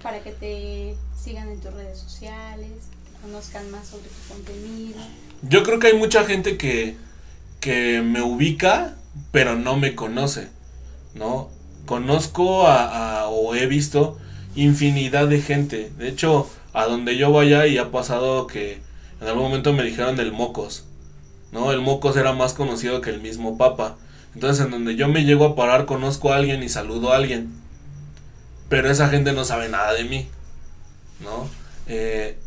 [0.02, 2.70] para que te sigan en tus redes sociales,
[3.22, 4.98] conozcan más sobre tu contenido?
[5.42, 6.96] Yo creo que hay mucha gente que,
[7.60, 8.94] que me ubica,
[9.32, 10.48] pero no me conoce,
[11.14, 11.48] ¿no?
[11.86, 14.16] Conozco a, a- o he visto
[14.54, 15.90] infinidad de gente.
[15.98, 18.80] De hecho, a donde yo vaya y ha pasado que
[19.20, 20.84] en algún momento me dijeron el Mocos,
[21.52, 21.72] ¿no?
[21.72, 23.96] El Mocos era más conocido que el mismo Papa.
[24.34, 27.50] Entonces, en donde yo me llego a parar, conozco a alguien y saludo a alguien.
[28.68, 30.28] Pero esa gente no sabe nada de mí,
[31.20, 31.48] ¿no?
[31.86, 32.38] Eh,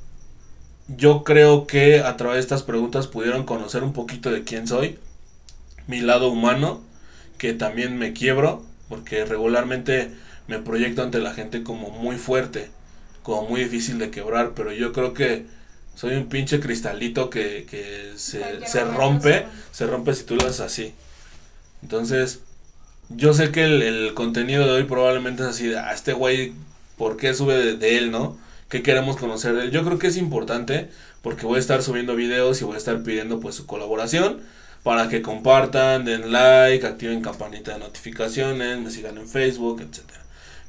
[0.87, 4.99] yo creo que a través de estas preguntas pudieron conocer un poquito de quién soy,
[5.87, 6.81] mi lado humano,
[7.37, 10.11] que también me quiebro, porque regularmente
[10.47, 12.69] me proyecto ante la gente como muy fuerte,
[13.23, 15.45] como muy difícil de quebrar, pero yo creo que
[15.95, 19.45] soy un pinche cristalito que, que se, se rompe.
[19.71, 20.93] se rompe si tú lo haces así.
[21.81, 22.41] Entonces,
[23.09, 26.53] yo sé que el, contenido de hoy probablemente es así, de, ah, este güey,
[26.97, 28.37] ¿por qué sube de, de él, no?
[28.69, 29.71] ¿Qué queremos conocer de él?
[29.71, 30.89] Yo creo que es importante
[31.21, 34.41] porque voy a estar subiendo videos y voy a estar pidiendo pues su colaboración
[34.83, 40.21] para que compartan, den like, activen campanita de notificaciones, me sigan en Facebook, etcétera.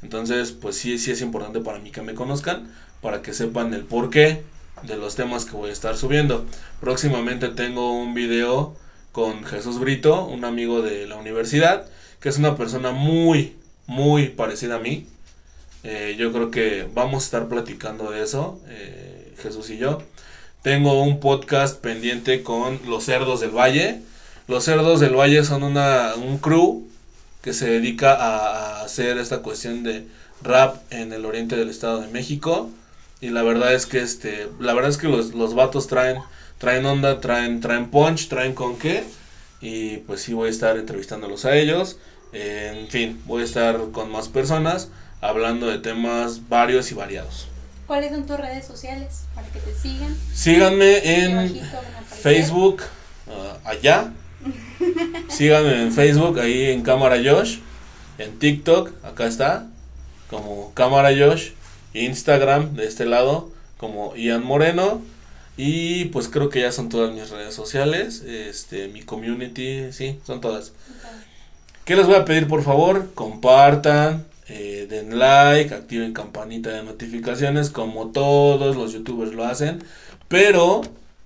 [0.03, 2.73] Entonces, pues sí, sí es importante para mí que me conozcan,
[3.03, 4.43] para que sepan el porqué
[4.83, 6.47] de los temas que voy a estar subiendo.
[6.81, 8.75] Próximamente tengo un video
[9.13, 11.87] con Jesús Brito, un amigo de la universidad,
[12.21, 13.57] que es una persona muy,
[13.87, 15.07] muy parecida a mí.
[15.83, 20.03] Eh, yo creo que vamos a estar platicando de eso, eh, Jesús y yo.
[20.63, 24.03] Tengo un podcast pendiente con Los Cerdos del Valle.
[24.47, 26.87] Los Cerdos del Valle son una, un crew
[27.41, 30.07] que se dedica a, hacer esta cuestión de
[30.43, 32.71] rap en el oriente del Estado de México.
[33.23, 36.19] Y la verdad es que este, la verdad es que los, los vatos traen,
[36.59, 39.05] traen onda, traen, traen punch, traen con qué.
[39.61, 41.99] Y pues sí voy a estar entrevistándolos a ellos.
[42.33, 44.89] en fin, voy a estar con más personas
[45.21, 47.49] hablando de temas varios y variados.
[47.87, 50.17] ¿Cuáles son tus redes sociales para que te sigan?
[50.33, 51.61] Síganme en
[52.07, 52.83] Facebook,
[53.27, 54.13] uh, allá.
[55.29, 57.59] Síganme en Facebook, ahí en Cámara Josh.
[58.19, 59.67] En TikTok, acá está,
[60.29, 61.51] como Cámara Josh.
[61.93, 65.03] Instagram, de este lado, como Ian Moreno.
[65.63, 68.23] Y pues creo que ya son todas mis redes sociales.
[68.23, 70.73] Este, mi community, sí, son todas.
[71.85, 73.11] ¿Qué les voy a pedir por favor?
[73.15, 79.85] Compartan, eh, den like, activen campanita de notificaciones como todos los youtubers lo hacen.
[80.29, 80.81] Pero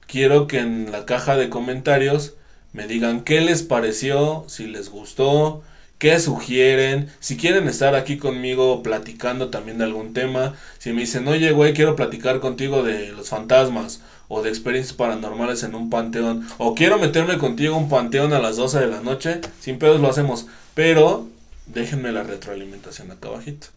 [0.08, 2.34] quiero que en la caja de comentarios
[2.72, 5.62] me digan qué les pareció, si les gustó,
[5.98, 11.28] qué sugieren, si quieren estar aquí conmigo platicando también de algún tema, si me dicen,
[11.28, 16.46] oye, güey, quiero platicar contigo de los fantasmas o de experiencias paranormales en un panteón,
[16.58, 20.00] o quiero meterme contigo en un panteón a las 12 de la noche, sin pedos
[20.00, 21.28] lo hacemos, pero
[21.66, 23.68] déjenme la retroalimentación acá abajito.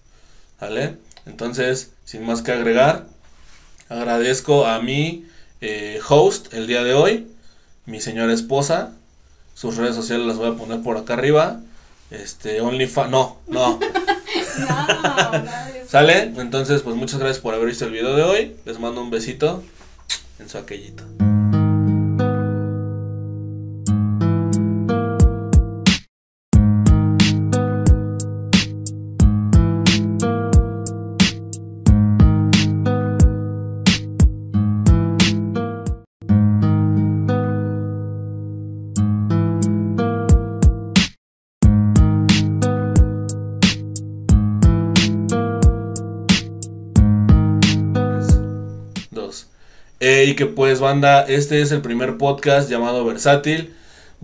[0.60, 0.98] ¿Vale?
[1.26, 3.06] Entonces, sin más que agregar,
[3.90, 5.26] agradezco a mi
[5.62, 7.28] eh, host el día de hoy,
[7.86, 8.94] mi señora esposa.
[9.54, 11.62] Sus redes sociales las voy a poner por acá arriba.
[12.10, 13.80] Este, OnlyFans, no, no.
[14.60, 14.88] no
[15.88, 16.34] ¿Sale?
[16.38, 18.56] Entonces, pues muchas gracias por haber visto el video de hoy.
[18.66, 19.64] Les mando un besito
[20.40, 21.27] en su aquellito.
[50.38, 53.74] Que pues banda, este es el primer podcast llamado Versátil.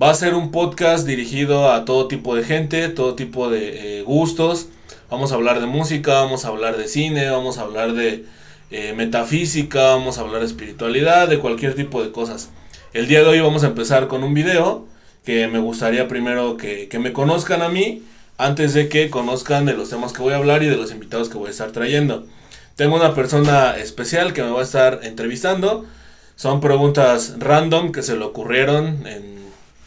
[0.01, 4.03] Va a ser un podcast dirigido a todo tipo de gente, todo tipo de eh,
[4.03, 4.67] gustos.
[5.09, 8.25] Vamos a hablar de música, vamos a hablar de cine, vamos a hablar de
[8.69, 12.51] eh, metafísica, vamos a hablar de espiritualidad, de cualquier tipo de cosas.
[12.93, 14.85] El día de hoy vamos a empezar con un video
[15.25, 18.03] que me gustaría primero que, que me conozcan a mí
[18.37, 21.27] antes de que conozcan de los temas que voy a hablar y de los invitados
[21.29, 22.27] que voy a estar trayendo.
[22.75, 25.87] Tengo una persona especial que me va a estar entrevistando.
[26.35, 29.39] Son preguntas random que se le ocurrieron en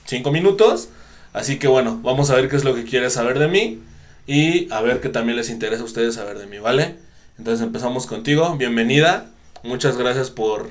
[0.06, 0.88] 5 minutos.
[1.32, 3.80] Así que bueno, vamos a ver qué es lo que quiere saber de mí.
[4.26, 6.96] Y a ver qué también les interesa a ustedes saber de mí, ¿vale?
[7.38, 8.56] Entonces empezamos contigo.
[8.56, 9.26] Bienvenida.
[9.62, 10.70] Muchas gracias por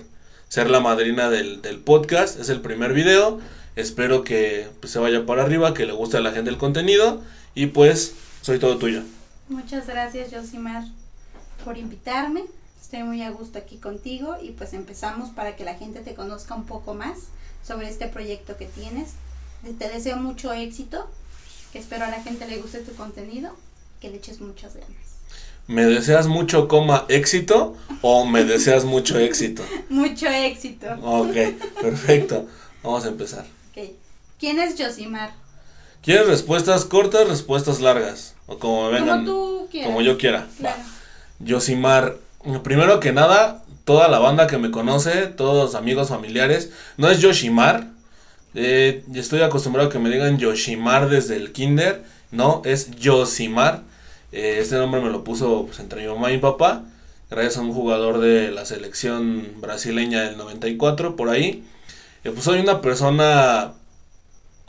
[0.49, 2.39] ser la madrina del, podcast.
[2.39, 3.39] Es el primer video.
[3.75, 7.21] Espero que pues, se vaya para arriba, que le guste a la gente el contenido.
[7.53, 9.03] Y pues, soy todo tuyo.
[9.47, 10.83] Muchas gracias, Josimar
[11.65, 12.43] por invitarme.
[12.95, 16.55] Estoy muy a gusto aquí contigo y pues empezamos para que la gente te conozca
[16.55, 17.17] un poco más
[17.62, 19.15] sobre este proyecto que tienes.
[19.77, 21.05] Te deseo mucho éxito,
[21.73, 23.53] que espero a la gente le guste tu contenido,
[23.99, 24.95] que le eches muchas ganas.
[25.67, 29.62] ¿Me deseas mucho, coma, éxito o me deseas mucho éxito?
[29.89, 30.88] mucho éxito.
[31.03, 31.36] Ok,
[31.81, 32.47] perfecto.
[32.81, 33.45] Vamos a empezar.
[33.71, 33.93] Okay.
[34.39, 35.34] ¿Quién es Josimar?
[36.01, 38.36] ¿Quieres respuestas cortas, respuestas largas?
[38.47, 39.25] O como vengan.
[39.25, 39.89] Como tú quieras.
[39.89, 40.47] Como yo quiera.
[40.58, 40.81] Claro.
[41.39, 42.15] Yosimar,
[42.63, 47.88] primero que nada, toda la banda que me conoce, todos amigos familiares, no es Yoshimar.
[48.53, 52.03] Eh, estoy acostumbrado a que me digan Yoshimar desde el kinder.
[52.31, 53.84] No, es Yosimar.
[54.31, 56.84] Eh, este nombre me lo puso pues, entre mi mamá y mi papá.
[57.29, 61.65] Gracias a un jugador de la selección brasileña del 94, por ahí.
[62.23, 63.73] Eh, pues soy una persona.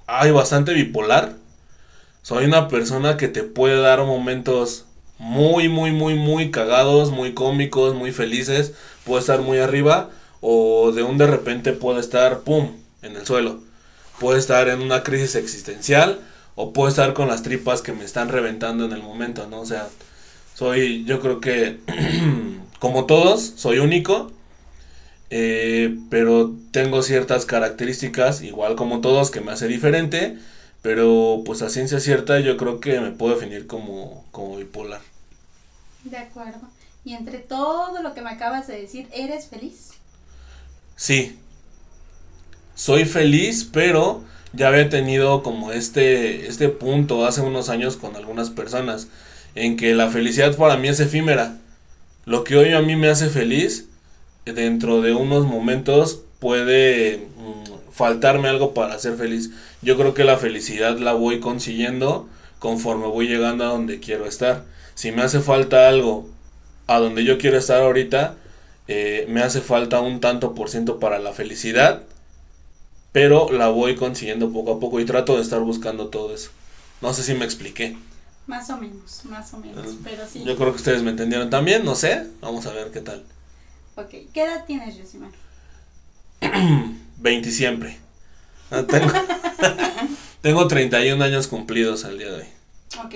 [0.06, 1.34] Ay, bastante bipolar.
[2.22, 4.85] Soy una persona que te puede dar momentos
[5.18, 8.72] muy, muy, muy, muy cagados, muy cómicos, muy felices,
[9.04, 13.60] puede estar muy arriba o de un de repente puede estar, ¡pum!, en el suelo.
[14.20, 16.20] Puede estar en una crisis existencial
[16.54, 19.60] o puede estar con las tripas que me están reventando en el momento, ¿no?
[19.60, 19.88] O sea,
[20.54, 21.80] soy, yo creo que,
[22.78, 24.32] como todos, soy único,
[25.30, 30.38] eh, pero tengo ciertas características, igual como todos, que me hace diferente
[30.86, 35.00] pero pues a ciencia cierta yo creo que me puedo definir como, como bipolar.
[36.04, 36.60] De acuerdo.
[37.04, 39.94] Y entre todo lo que me acabas de decir, ¿eres feliz?
[40.94, 41.40] Sí.
[42.76, 44.22] Soy feliz, pero
[44.52, 49.08] ya había tenido como este, este punto hace unos años con algunas personas
[49.56, 51.58] en que la felicidad para mí es efímera.
[52.26, 53.88] Lo que hoy a mí me hace feliz,
[54.44, 59.50] dentro de unos momentos puede mm, faltarme algo para ser feliz.
[59.82, 64.64] Yo creo que la felicidad la voy consiguiendo conforme voy llegando a donde quiero estar.
[64.94, 66.28] Si me hace falta algo
[66.86, 68.36] a donde yo quiero estar ahorita,
[68.88, 72.02] eh, me hace falta un tanto por ciento para la felicidad,
[73.12, 76.50] pero la voy consiguiendo poco a poco y trato de estar buscando todo eso.
[77.00, 77.96] No sé si me expliqué.
[78.46, 80.44] Más o menos, más o menos, pero sí.
[80.44, 83.24] Yo creo que ustedes me entendieron también, no sé, vamos a ver qué tal.
[83.96, 85.30] Ok, ¿qué edad tienes, Josimar?
[87.18, 87.98] 20 siempre.
[88.70, 89.10] Ah, tengo,
[90.42, 92.46] tengo 31 años cumplidos al día de hoy.
[93.04, 93.14] Ok,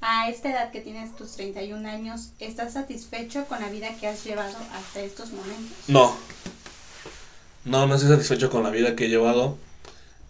[0.00, 4.24] a esta edad que tienes tus 31 años, ¿estás satisfecho con la vida que has
[4.24, 5.76] llevado hasta estos momentos?
[5.88, 6.14] No.
[7.64, 9.58] No, no estoy satisfecho con la vida que he llevado.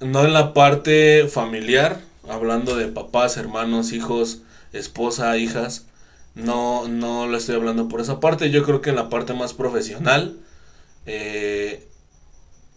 [0.01, 4.43] No en la parte familiar, hablando de papás, hermanos, hijos,
[4.73, 5.87] esposa, hijas.
[6.35, 8.51] No, no lo estoy hablando por esa parte.
[8.51, 10.37] Yo creo que en la parte más profesional
[11.07, 11.89] eh,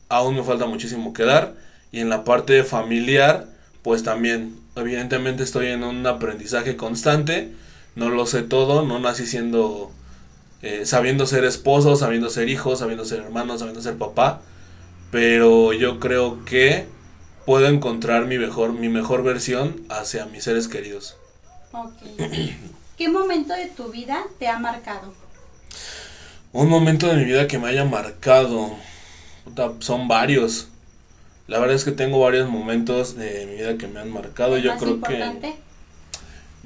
[0.10, 1.56] aún me falta muchísimo que dar.
[1.93, 3.45] Y en la parte familiar,
[3.84, 7.53] pues también, evidentemente estoy en un aprendizaje constante.
[7.95, 9.91] No lo sé todo, no nací siendo,
[10.63, 14.41] eh, sabiendo ser esposo, sabiendo ser hijo, sabiendo ser hermano, sabiendo ser papá.
[15.12, 16.88] Pero yo creo que
[17.45, 21.15] puedo encontrar mi mejor, mi mejor versión hacia mis seres queridos.
[21.73, 21.93] Ok.
[22.97, 25.13] ¿Qué momento de tu vida te ha marcado?
[26.51, 28.77] Un momento de mi vida que me haya marcado.
[29.79, 30.69] son varios.
[31.47, 34.58] La verdad es que tengo varios momentos de mi vida que me han marcado.
[34.58, 35.56] Yo creo que.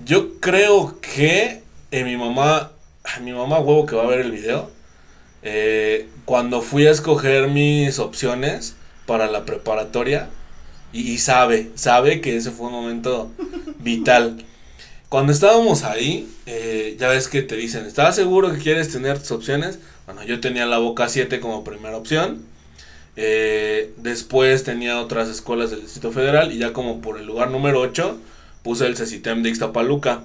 [0.05, 1.61] Yo creo que
[1.91, 2.71] en mi mamá.
[3.21, 4.69] Mi mamá huevo que va a ver el video.
[5.41, 10.29] Eh, cuando fui a escoger mis opciones para la preparatoria
[10.91, 13.31] y, sabe, sabe que ese fue un momento
[13.79, 14.43] vital.
[15.09, 19.31] Cuando estábamos ahí, eh, ya ves que te dicen, ¿estás seguro que quieres tener tus
[19.31, 19.79] opciones?
[20.05, 22.43] Bueno, yo tenía la Boca 7 como primera opción.
[23.17, 27.81] Eh, después tenía otras escuelas del Distrito Federal y ya como por el lugar número
[27.81, 28.17] 8
[28.63, 30.23] puse el CECITEM de Ixtapaluca.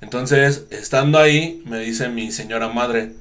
[0.00, 3.12] Entonces, estando ahí, me dice mi señora madre,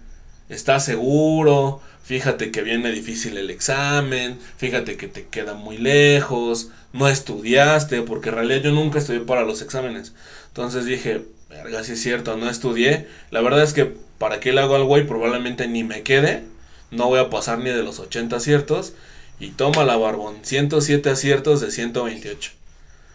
[0.49, 1.81] ¿estás seguro?
[2.09, 8.29] fíjate que viene difícil el examen, fíjate que te queda muy lejos, no estudiaste, porque
[8.29, 10.13] en realidad yo nunca estudié para los exámenes.
[10.47, 13.05] Entonces dije, verga, si es cierto, no estudié.
[13.29, 16.45] La verdad es que para qué le hago algo y probablemente ni me quede,
[16.91, 18.93] no voy a pasar ni de los 80 aciertos.
[19.39, 22.51] Y toma la barbón, 107 aciertos de 128.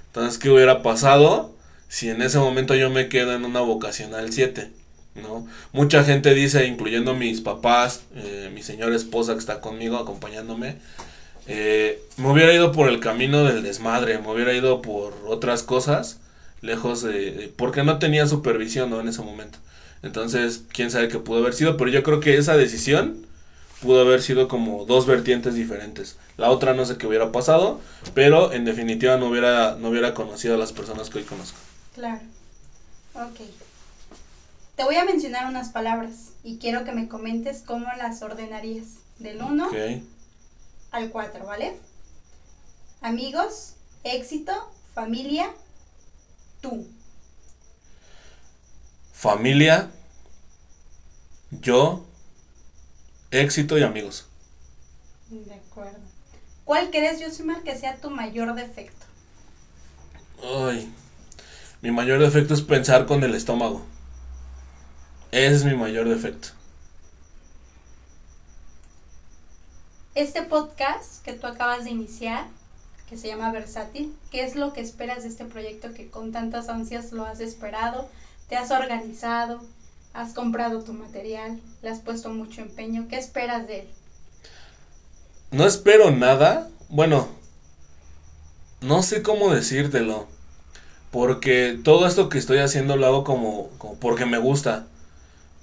[0.06, 1.54] Entonces, ¿qué hubiera pasado
[1.88, 4.70] si en ese momento yo me quedo en una vocacional 7?
[5.16, 5.46] ¿no?
[5.72, 10.76] Mucha gente dice, incluyendo mis papás, eh, mi señora esposa que está conmigo acompañándome,
[11.46, 16.20] eh, me hubiera ido por el camino del desmadre, me hubiera ido por otras cosas,
[16.62, 17.52] lejos de...
[17.56, 19.00] porque no tenía supervisión ¿no?
[19.00, 19.58] en ese momento.
[20.02, 23.26] Entonces, quién sabe qué pudo haber sido, pero yo creo que esa decisión
[23.84, 26.16] pudo haber sido como dos vertientes diferentes.
[26.38, 27.80] La otra no sé qué hubiera pasado,
[28.14, 31.58] pero en definitiva no hubiera, no hubiera conocido a las personas que hoy conozco.
[31.94, 32.22] Claro.
[33.14, 33.40] Ok.
[34.76, 38.86] Te voy a mencionar unas palabras y quiero que me comentes cómo las ordenarías.
[39.18, 39.70] Del 1
[40.90, 41.76] al 4, ¿vale?
[43.00, 44.52] Amigos, éxito,
[44.92, 45.50] familia,
[46.60, 46.88] tú.
[49.12, 49.90] Familia,
[51.50, 52.04] yo,
[53.34, 54.26] éxito y amigos.
[55.30, 55.98] De acuerdo.
[56.64, 59.06] ¿Cuál crees, Josimar, que sea tu mayor defecto?
[60.42, 60.92] Ay,
[61.82, 63.82] mi mayor defecto es pensar con el estómago.
[65.30, 66.48] Ese es mi mayor defecto.
[70.14, 72.46] Este podcast que tú acabas de iniciar,
[73.08, 76.68] que se llama Versátil, ¿qué es lo que esperas de este proyecto que con tantas
[76.68, 78.08] ansias lo has esperado?
[78.48, 79.60] ¿Te has organizado?
[80.14, 81.60] ¿Has comprado tu material?
[81.82, 83.06] ¿Le has puesto mucho empeño?
[83.08, 83.86] ¿Qué esperas de él?
[85.50, 86.70] No espero nada.
[86.88, 87.28] Bueno,
[88.80, 90.26] no sé cómo decírtelo.
[91.10, 93.68] Porque todo esto que estoy haciendo lo hago como,
[94.00, 94.86] porque me gusta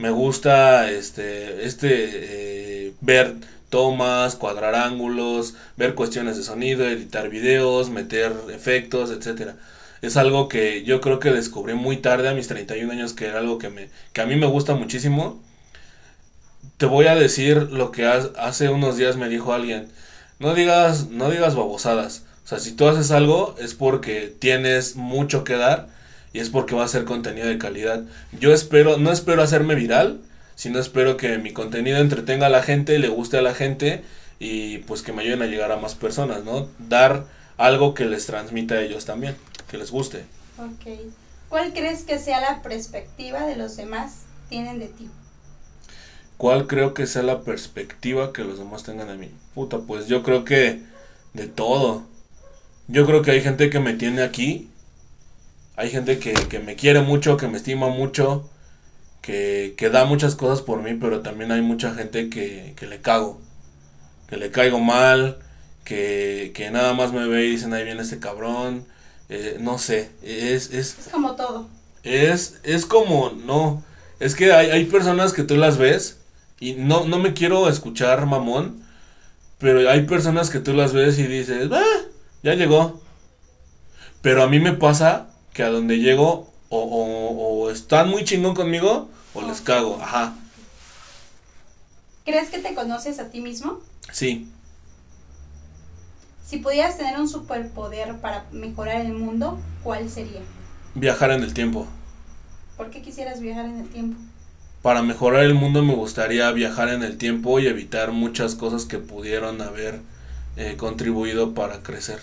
[0.02, 3.36] me gusta este, este eh, ver
[3.70, 9.56] tomas, cuadrar ángulos, ver cuestiones de sonido, editar videos, meter efectos, etcétera.
[10.02, 13.40] Es algo que yo creo que descubrí muy tarde a mis 31 años que era
[13.40, 15.42] algo que me que a mí me gusta muchísimo.
[16.78, 19.88] Te voy a decir lo que hace unos días me dijo alguien.
[20.40, 22.24] No digas no digas babosadas.
[22.44, 25.88] O sea, si tú haces algo es porque tienes mucho que dar
[26.34, 28.04] y es porque va a ser contenido de calidad.
[28.40, 30.22] Yo espero, no espero hacerme viral,
[30.56, 34.04] sino espero que mi contenido entretenga a la gente, le guste a la gente
[34.40, 36.70] y pues que me ayuden a llegar a más personas, ¿no?
[36.80, 37.26] Dar
[37.58, 39.36] algo que les transmita a ellos también,
[39.72, 40.26] que les guste.
[40.58, 41.00] Ok.
[41.50, 45.10] ¿Cuál crees que sea la perspectiva de los demás tienen de ti?
[46.36, 49.32] ¿Cuál creo que sea la perspectiva que los demás tengan de mí?
[49.56, 50.82] Puta, pues yo creo que
[51.34, 52.04] de todo.
[52.88, 54.70] Yo creo que hay gente que me tiene aquí.
[55.78, 58.50] Hay gente que, que me quiere mucho, que me estima mucho,
[59.22, 63.02] que, que, da muchas cosas por mí, pero también hay mucha gente que, que le
[63.02, 63.40] cago.
[64.28, 65.40] Que le caigo mal,
[65.86, 68.86] que, que nada más me ve y dicen, ahí viene este cabrón.
[69.34, 71.00] Eh, no sé, es, es...
[71.00, 71.66] Es como todo.
[72.04, 73.82] Es, es como, no,
[74.20, 76.18] es que hay, hay personas que tú las ves
[76.60, 78.84] y no, no me quiero escuchar mamón,
[79.58, 82.02] pero hay personas que tú las ves y dices, ah,
[82.44, 83.00] ya llegó.
[84.22, 88.54] Pero a mí me pasa que a donde llego o, o, o están muy chingón
[88.54, 90.36] conmigo o les cago, ajá.
[92.26, 93.80] ¿Crees que te conoces a ti mismo?
[94.12, 94.50] Sí,
[96.52, 100.42] Si pudieras tener un superpoder para mejorar el mundo, ¿cuál sería?
[100.96, 101.88] viajar en el tiempo.
[102.76, 104.20] ¿Por qué quisieras viajar en el tiempo?
[104.82, 108.98] Para mejorar el mundo me gustaría viajar en el tiempo y evitar muchas cosas que
[108.98, 110.02] pudieron haber
[110.58, 112.20] eh, contribuido para crecer.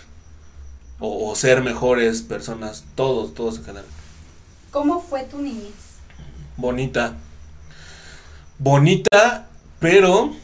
[0.99, 3.85] O, o ser mejores personas, todos, todos en general.
[4.69, 5.73] ¿Cómo fue tu niñez?
[6.55, 7.15] bonita.
[8.59, 9.47] Bonita,
[9.79, 10.35] pero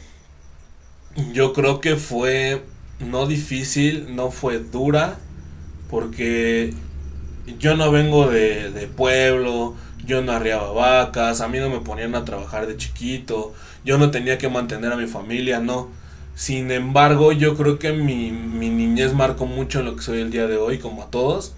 [1.32, 2.64] yo creo que fue
[2.98, 5.18] no difícil, no fue dura,
[5.88, 6.74] porque
[7.46, 12.14] yo no vengo de, de pueblo, yo no arriaba vacas, a mí no me ponían
[12.14, 15.92] a trabajar de chiquito, yo no tenía que mantener a mi familia, no.
[16.34, 20.30] Sin embargo, yo creo que mi, mi niñez marcó mucho en lo que soy el
[20.30, 21.54] día de hoy, como a todos.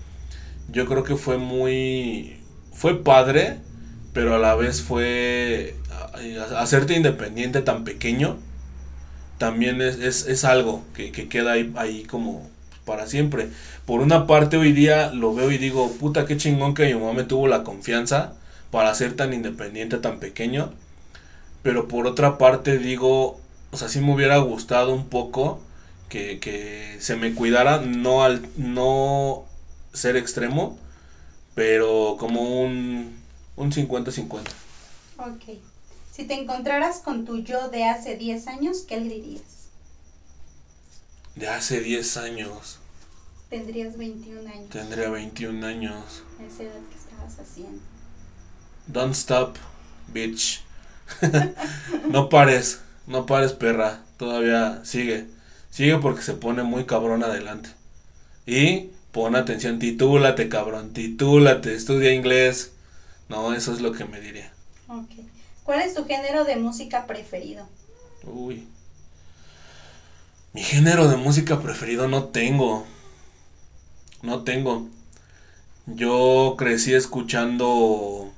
[0.68, 2.40] Yo creo que fue muy...
[2.72, 3.58] fue padre,
[4.12, 5.76] pero a la vez fue
[6.56, 8.38] hacerte independiente tan pequeño
[9.38, 12.48] también es, es, es algo que, que queda ahí, ahí como
[12.84, 13.50] para siempre.
[13.86, 17.12] Por una parte hoy día lo veo y digo, puta qué chingón que mi mamá
[17.12, 18.34] me tuvo la confianza
[18.70, 20.72] para ser tan independiente tan pequeño.
[21.62, 25.60] Pero por otra parte digo, o sea, sí me hubiera gustado un poco
[26.08, 29.44] que, que se me cuidara, no al no
[29.92, 30.78] ser extremo,
[31.54, 33.16] pero como un,
[33.56, 34.54] un 50-50.
[35.18, 35.44] Ok.
[36.18, 39.68] Si te encontraras con tu yo de hace 10 años, ¿qué le dirías?
[41.36, 42.80] De hace 10 años,
[43.48, 44.68] Tendrías 21 años.
[44.68, 46.24] tendría 21 años.
[46.44, 47.80] Esa edad que estabas haciendo.
[48.88, 49.58] Don't stop,
[50.08, 50.60] bitch.
[52.10, 54.02] no pares, no pares, perra.
[54.16, 55.28] Todavía sigue.
[55.70, 57.70] Sigue porque se pone muy cabrón adelante.
[58.44, 62.72] Y pon atención, titúlate, cabrón, titúlate, estudia inglés.
[63.28, 64.52] No, eso es lo que me diría.
[64.88, 65.12] Ok.
[65.68, 67.66] ¿Cuál es tu género de música preferido?
[68.24, 68.66] Uy.
[70.54, 72.86] Mi género de música preferido no tengo.
[74.22, 74.86] No tengo.
[75.84, 78.32] Yo crecí escuchando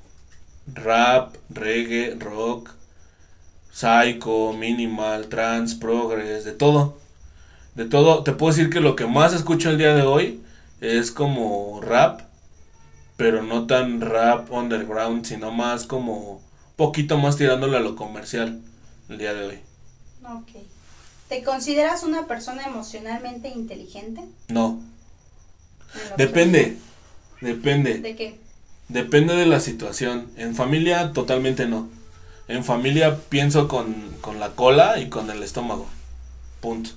[0.75, 2.73] rap, reggae, rock,
[3.71, 6.99] psycho, minimal, trance, progress, de todo.
[7.77, 8.25] De todo.
[8.25, 10.43] Te puedo decir que lo que más escucho el día de hoy
[10.81, 12.23] es como rap,
[13.17, 16.50] pero no tan rap underground, sino más como
[16.81, 18.59] poquito más tirándole a lo comercial
[19.11, 19.59] el día de hoy.
[20.25, 20.63] Ok.
[21.29, 24.23] ¿Te consideras una persona emocionalmente inteligente?
[24.49, 24.81] No,
[26.17, 26.79] depende,
[27.43, 27.99] depende.
[27.99, 28.39] ¿De qué?
[28.89, 30.31] Depende de la situación.
[30.39, 31.87] En familia totalmente no.
[32.49, 35.87] En familia pienso con, con la cola y con el estómago.
[36.63, 36.93] Punto.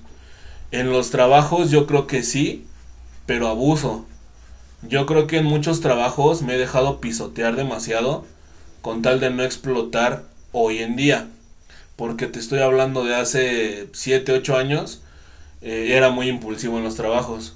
[0.70, 2.66] En los trabajos yo creo que sí,
[3.26, 4.06] pero abuso.
[4.80, 8.24] Yo creo que en muchos trabajos me he dejado pisotear demasiado
[8.84, 11.26] con tal de no explotar hoy en día.
[11.96, 15.00] Porque te estoy hablando de hace 7, 8 años,
[15.62, 17.54] eh, era muy impulsivo en los trabajos.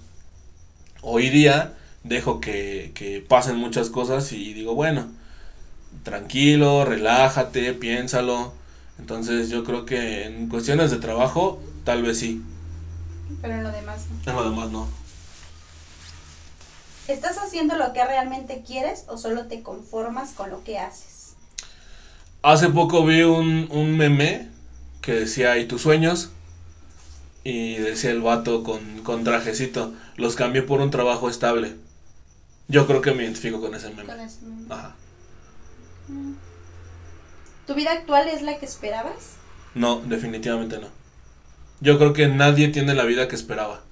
[1.03, 5.07] Hoy día dejo que, que pasen muchas cosas y digo, bueno,
[6.03, 8.55] tranquilo, relájate, piénsalo.
[8.99, 12.43] Entonces yo creo que en cuestiones de trabajo, tal vez sí.
[13.43, 14.31] Pero en lo demás no.
[14.31, 14.89] En lo demás no.
[17.07, 21.18] ¿Estás haciendo lo que realmente quieres o solo te conformas con lo que haces?
[22.49, 24.49] Hace poco vi un, un meme
[25.03, 26.31] que decía, ¿y tus sueños?
[27.45, 31.77] Y decía el vato con, con trajecito, los cambié por un trabajo estable.
[32.67, 34.05] Yo creo que me identifico con ese meme.
[34.05, 34.39] Con eso.
[34.71, 34.97] Ajá.
[37.67, 39.35] ¿Tu vida actual es la que esperabas?
[39.75, 40.89] No, definitivamente no.
[41.83, 43.83] Yo creo que nadie tiene la vida que esperaba.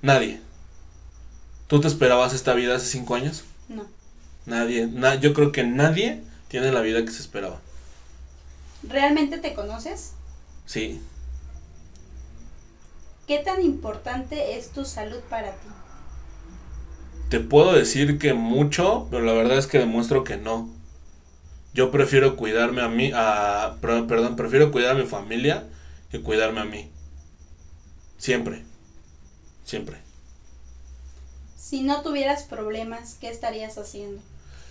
[0.00, 0.40] Nadie.
[1.66, 3.44] ¿Tú te esperabas esta vida hace cinco años?
[3.68, 3.86] No.
[4.46, 7.62] Nadie, na- yo creo que nadie tiene la vida que se esperaba.
[8.82, 10.12] ¿Realmente te conoces?
[10.64, 11.00] Sí,
[13.26, 15.70] ¿Qué tan importante es tu salud para ti?
[17.30, 20.68] te puedo decir que mucho, pero la verdad es que demuestro que no.
[21.72, 25.68] Yo prefiero cuidarme a mí, a, per- perdón, prefiero cuidar a mi familia
[26.10, 26.90] que cuidarme a mí.
[28.18, 28.64] Siempre.
[29.64, 29.98] Siempre.
[31.56, 34.20] Si no tuvieras problemas, ¿qué estarías haciendo?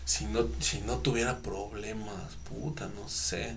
[0.09, 3.55] Si no, si no tuviera problemas, puta, no sé.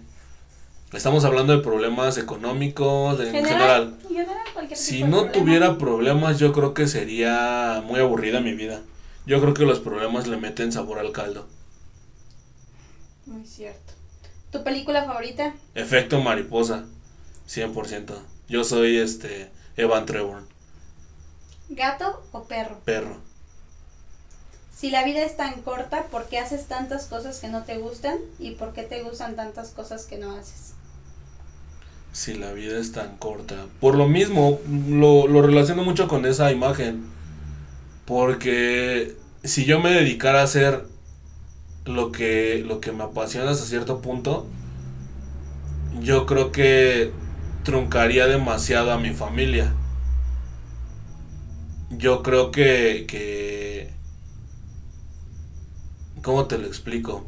[0.93, 3.97] Estamos hablando de problemas económicos, de- en general.
[4.03, 5.33] en general, cualquier Si tipo de no problema.
[5.33, 8.83] tuviera problemas, yo creo que sería muy aburrida mi vida.
[9.25, 11.47] Yo creo que los problemas le meten sabor al caldo.
[13.25, 13.95] Muy cierto.
[14.51, 15.55] ¿Tu película favorita?
[15.75, 16.85] Efecto mariposa,
[17.47, 18.21] 100%.
[18.51, 19.49] Yo soy este
[19.79, 20.43] Evan Trevor,
[21.71, 22.77] ¿Gato o perro?
[22.85, 23.17] perro.
[24.83, 28.19] Si la vida es tan corta, ¿por qué haces tantas cosas que no te gustan?
[28.41, 30.73] ¿Y por qué te gustan tantas cosas que no haces?
[32.11, 33.67] Si la vida es tan corta.
[33.81, 34.59] Por lo mismo,
[34.89, 37.05] lo, lo relaciono mucho con esa imagen.
[38.07, 39.15] Porque
[39.45, 40.85] si yo me dedicara a hacer
[41.85, 44.49] lo que, lo que me apasiona hasta cierto punto,
[46.01, 47.13] yo creo que
[47.63, 49.73] truncaría demasiado a mi familia.
[51.91, 54.02] Yo creo que, que...
[56.23, 57.27] ¿Cómo te lo explico?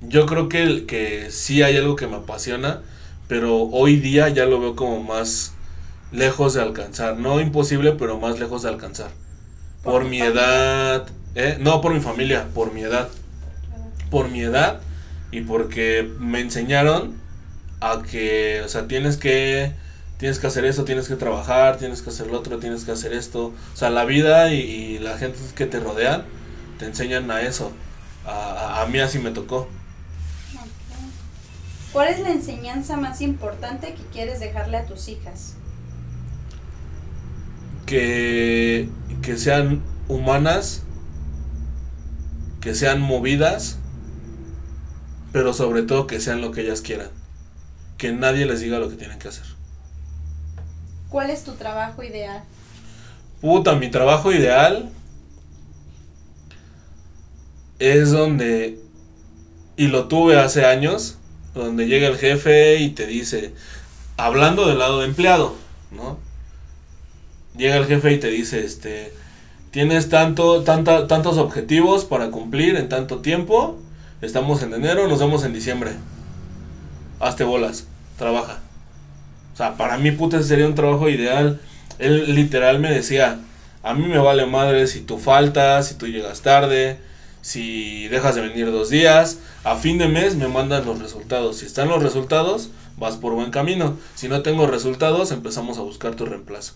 [0.00, 2.82] Yo creo que, que sí hay algo que me apasiona,
[3.28, 5.54] pero hoy día ya lo veo como más
[6.12, 7.16] lejos de alcanzar.
[7.18, 9.10] No imposible, pero más lejos de alcanzar.
[9.82, 10.42] ¿Por mi familia?
[10.42, 11.58] edad, ¿eh?
[11.60, 13.08] no por mi familia, por mi edad.
[14.10, 14.80] Por mi edad
[15.30, 17.14] y porque me enseñaron
[17.80, 19.72] a que, o sea, tienes que,
[20.18, 23.12] tienes que hacer eso, tienes que trabajar, tienes que hacer lo otro, tienes que hacer
[23.12, 23.46] esto.
[23.46, 26.24] O sea, la vida y, y la gente que te rodean
[26.80, 27.70] te enseñan a eso.
[28.26, 29.68] A, mí así me tocó.
[31.92, 35.54] ¿Cuál es la enseñanza más importante que quieres dejarle a tus hijas?
[37.90, 38.88] que,
[39.20, 40.82] que sean humanas,
[42.60, 43.78] que sean movidas,
[45.32, 47.08] pero sobre todo que sean lo que ellas quieran.
[47.98, 49.44] Que nadie les diga lo que tienen que hacer.
[51.08, 52.44] ¿Cuál es tu trabajo ideal?
[53.40, 54.88] Puta, mi trabajo ideal
[57.80, 58.78] es donde,
[59.76, 61.16] y lo tuve hace años,
[61.54, 63.52] donde llega el jefe y te dice,
[64.16, 65.56] hablando del lado de empleado,
[65.90, 66.18] ¿no?
[67.56, 69.12] Llega el jefe y te dice, este,
[69.70, 73.78] tienes tanto, tantos objetivos para cumplir en tanto tiempo,
[74.20, 75.92] estamos en enero, nos vemos en diciembre.
[77.18, 77.86] Hazte bolas,
[78.18, 78.60] trabaja.
[79.54, 81.60] O sea, para mí, puta, ese sería un trabajo ideal.
[81.98, 83.40] Él literal me decía,
[83.82, 86.98] a mí me vale madre si tú faltas, si tú llegas tarde,
[87.42, 89.38] si dejas de venir dos días.
[89.64, 91.58] A fin de mes me mandan los resultados.
[91.58, 93.96] Si están los resultados, vas por buen camino.
[94.14, 96.74] Si no tengo resultados, empezamos a buscar tu reemplazo.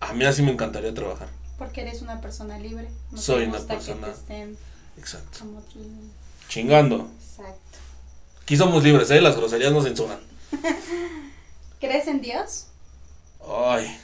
[0.00, 1.28] A mí así me encantaría trabajar.
[1.58, 2.88] Porque eres una persona libre.
[3.10, 4.56] No Soy una persona- Que te estén
[4.96, 5.38] Exacto.
[5.40, 5.62] como.
[6.48, 7.08] Chingando.
[7.20, 7.78] Exacto.
[8.42, 9.20] Aquí somos libres, ¿eh?
[9.20, 10.18] Las groserías no censuran.
[11.80, 12.66] ¿Crees en Dios?
[13.48, 13.96] Ay.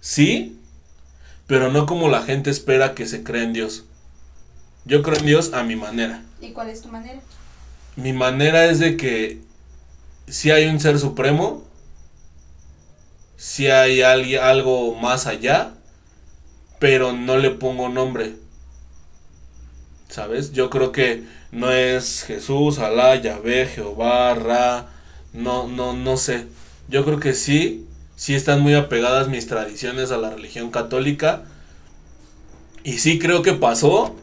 [0.00, 0.58] Sí,
[1.46, 3.84] pero no como la gente espera que se crea en Dios.
[4.84, 6.22] Yo creo en Dios a mi manera.
[6.40, 7.20] ¿Y cuál es tu manera?
[7.96, 9.40] Mi manera es de que
[10.26, 11.64] si hay un ser supremo,
[13.36, 15.74] si hay alguien, algo más allá,
[16.78, 18.34] pero no le pongo nombre.
[20.08, 20.52] ¿Sabes?
[20.52, 24.88] Yo creo que no es Jesús, Alá, Yahvé, Jehová, Ra,
[25.32, 26.46] no, no, no sé.
[26.88, 31.42] Yo creo que sí, sí están muy apegadas mis tradiciones a la religión católica.
[32.84, 34.16] Y sí creo que pasó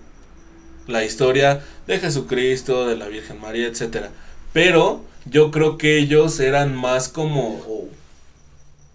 [0.89, 4.11] la historia de Jesucristo, de la Virgen María, etcétera.
[4.53, 7.87] Pero yo creo que ellos eran más como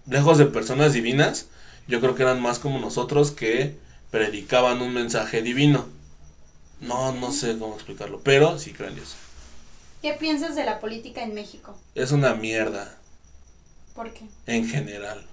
[0.07, 1.47] lejos de personas divinas,
[1.87, 3.75] yo creo que eran más como nosotros que
[4.11, 5.85] predicaban un mensaje divino.
[6.81, 9.15] No, no sé cómo explicarlo, pero sí creo en Dios.
[10.01, 11.75] ¿Qué piensas de la política en México?
[11.95, 12.95] Es una mierda
[13.95, 14.25] ¿Por qué?
[14.45, 15.25] en general.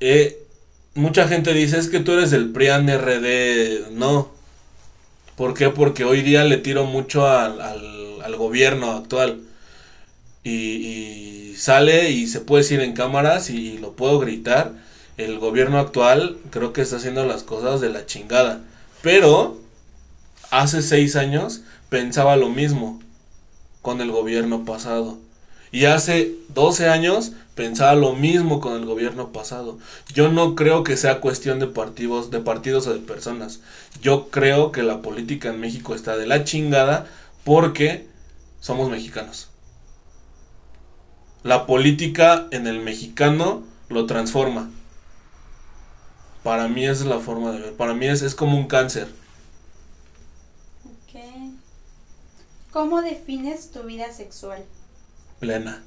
[0.00, 0.42] Eh,
[0.94, 3.90] mucha gente dice es que tú eres del PRIAN RD.
[3.92, 4.30] No.
[5.40, 5.70] ¿Por qué?
[5.70, 9.40] Porque hoy día le tiro mucho al, al- gobierno actual.
[10.44, 14.74] Y sale y se puede decir en cámaras y, lo puedo gritar.
[15.16, 18.60] El gobierno actual creo que está haciendo las cosas de la chingada.
[19.00, 19.56] Pero
[20.50, 23.00] hace seis años pensaba lo mismo
[23.80, 25.16] con el gobierno pasado.
[25.72, 29.78] Y hace 12 años pensaba lo mismo con el gobierno pasado.
[30.12, 33.60] Yo no creo que sea cuestión de partidos, de partidos o de personas.
[34.02, 37.06] Yo creo que la política en México está de la chingada
[37.44, 38.06] porque
[38.60, 39.48] somos mexicanos.
[41.42, 44.70] La política en el mexicano lo transforma.
[46.42, 47.72] Para mí es la forma de ver.
[47.74, 49.08] Para mí es, es como un cáncer.
[52.72, 54.64] ¿Cómo defines tu vida sexual?
[55.40, 55.82] Plena.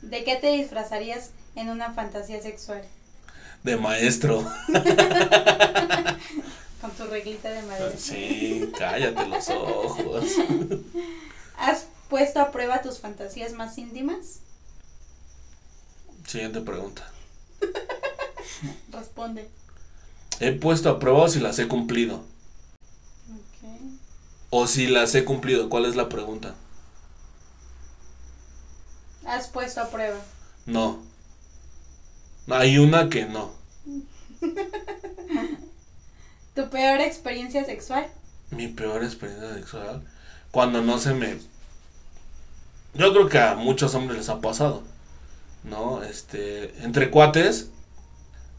[0.00, 2.82] ¿De qué te disfrazarías en una fantasía sexual?
[3.62, 4.38] De maestro.
[6.80, 7.92] Con tu reglita de madera.
[7.96, 10.24] Sí, cállate los ojos.
[11.58, 14.40] ¿Has puesto a prueba tus fantasías más íntimas?
[16.26, 17.08] Siguiente pregunta.
[18.90, 19.46] Responde.
[20.40, 22.24] He puesto a prueba o si las he cumplido.
[24.50, 25.68] O si las he cumplido.
[25.68, 26.54] ¿Cuál es la pregunta?
[29.24, 30.18] ¿Has puesto a prueba?
[30.66, 30.98] No.
[32.50, 33.52] Hay una que no.
[36.54, 38.06] ¿Tu peor experiencia sexual?
[38.50, 40.02] Mi peor experiencia sexual.
[40.50, 41.38] Cuando no se me.
[42.94, 44.82] Yo creo que a muchos hombres les ha pasado.
[45.64, 46.02] ¿No?
[46.02, 46.74] Este.
[46.84, 47.70] Entre cuates.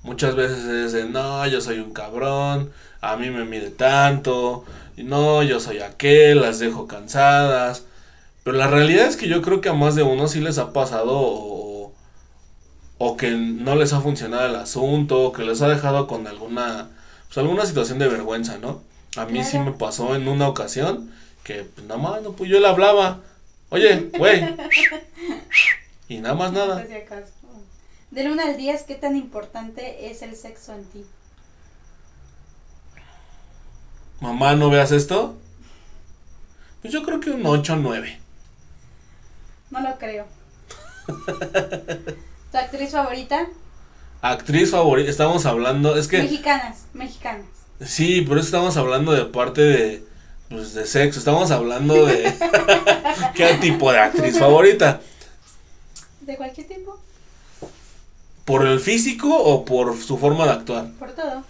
[0.01, 2.71] Muchas veces es de no, yo soy un cabrón.
[3.01, 4.65] A mí me mide tanto.
[4.97, 6.41] No, yo soy aquel.
[6.41, 7.83] Las dejo cansadas.
[8.43, 10.73] Pero la realidad es que yo creo que a más de uno sí les ha
[10.73, 11.11] pasado.
[11.13, 11.93] O,
[12.97, 15.27] o que no les ha funcionado el asunto.
[15.27, 16.89] O que les ha dejado con alguna.
[17.27, 18.81] Pues alguna situación de vergüenza, ¿no?
[19.15, 21.11] A mí sí me pasó en una ocasión
[21.43, 23.19] que pues, nada más, no, pues yo le hablaba.
[23.69, 24.55] Oye, güey.
[26.07, 26.85] Y nada más nada.
[28.11, 31.05] Del 1 al 10, ¿qué tan importante es el sexo en ti?
[34.19, 35.35] Mamá, ¿no veas esto?
[36.81, 38.19] Pues yo creo que un 8 o 9.
[39.73, 40.25] No lo creo.
[42.51, 43.47] ¿Tu actriz favorita?
[44.21, 47.47] Actriz favorita, estamos hablando, es que Mexicanas, mexicanas.
[47.83, 50.03] sí, pero estamos hablando de parte de
[50.49, 52.31] pues de sexo, estamos hablando de
[53.35, 55.01] qué tipo de actriz favorita,
[56.21, 56.99] ¿De cualquier tipo?
[58.45, 60.91] por el físico o por su forma de actuar.
[60.99, 61.43] Por todo.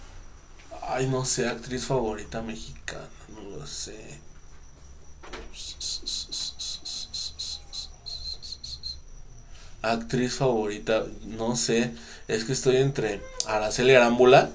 [0.88, 3.04] Ay, no sé, actriz favorita mexicana,
[3.34, 4.13] no lo sé.
[9.84, 11.92] Actriz favorita, no sé,
[12.26, 14.48] es que estoy entre Araceli Arámbula,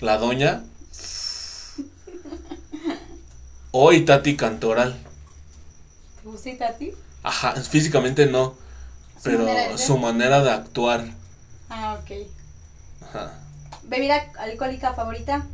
[0.00, 0.62] la doña,
[3.70, 4.98] o Itati Cantoral.
[6.22, 6.92] ¿Te gusta a ti?
[7.22, 8.54] Ajá, físicamente no,
[9.16, 11.04] ¿Su pero manera su manera de actuar.
[11.70, 12.28] Ah, ok.
[13.08, 13.38] Ajá.
[13.84, 15.46] ¿Bebida alcohólica favorita?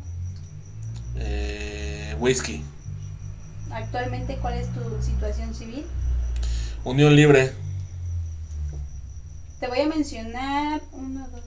[1.15, 2.63] Eh, whisky.
[3.71, 5.85] Actualmente, ¿cuál es tu situación civil?
[6.83, 7.62] Unión libre.
[9.63, 11.45] Te voy a mencionar uno, dos,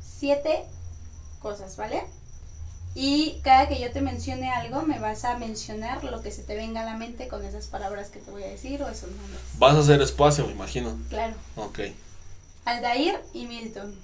[0.00, 0.64] siete
[1.38, 2.02] cosas, ¿vale?
[2.96, 6.56] Y cada que yo te mencione algo, me vas a mencionar lo que se te
[6.56, 9.40] venga a la mente con esas palabras que te voy a decir o esos nombres.
[9.58, 10.98] Vas a hacer espacio, me imagino.
[11.08, 11.34] Claro.
[11.54, 11.78] Ok.
[12.64, 13.94] Aldair y Milton.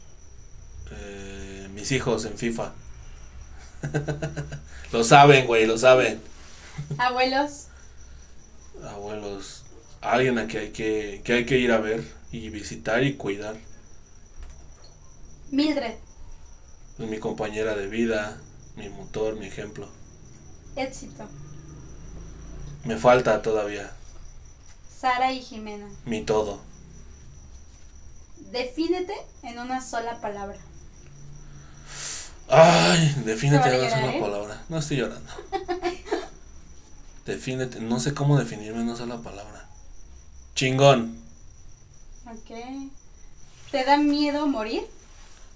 [0.92, 2.74] Eh, mis hijos en FIFA.
[4.92, 6.20] lo saben, güey, lo saben.
[6.98, 7.66] Abuelos.
[8.88, 9.64] Abuelos,
[10.00, 13.56] alguien a que hay que, que hay que ir a ver y visitar y cuidar.
[15.52, 15.94] Mildred.
[16.98, 18.38] Es mi compañera de vida,
[18.76, 19.88] mi motor, mi ejemplo.
[20.74, 21.28] Éxito.
[22.84, 23.92] Me falta todavía
[25.00, 25.88] Sara y Jimena.
[26.06, 26.60] mi todo.
[28.50, 30.58] Defínete en una sola palabra.
[32.48, 34.20] Ay, defínete Te en una llorar, sola ¿eh?
[34.20, 34.64] palabra.
[34.68, 35.30] No estoy llorando.
[37.26, 39.66] Defínete, no sé cómo definirme en una sola palabra.
[40.54, 41.23] Chingón.
[42.34, 42.50] Ok.
[43.70, 44.82] ¿Te da miedo morir?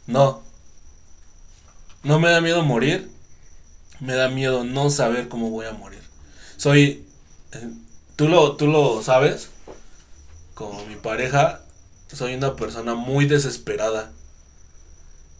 [0.07, 0.43] No.
[2.03, 3.11] No me da miedo morir.
[4.01, 6.03] Me da miedo no saber cómo voy a morir.
[6.57, 7.05] Soy.
[7.53, 7.69] eh,
[8.17, 9.51] Tú lo, tú lo sabes.
[10.55, 11.63] Como mi pareja.
[12.13, 14.11] Soy una persona muy desesperada.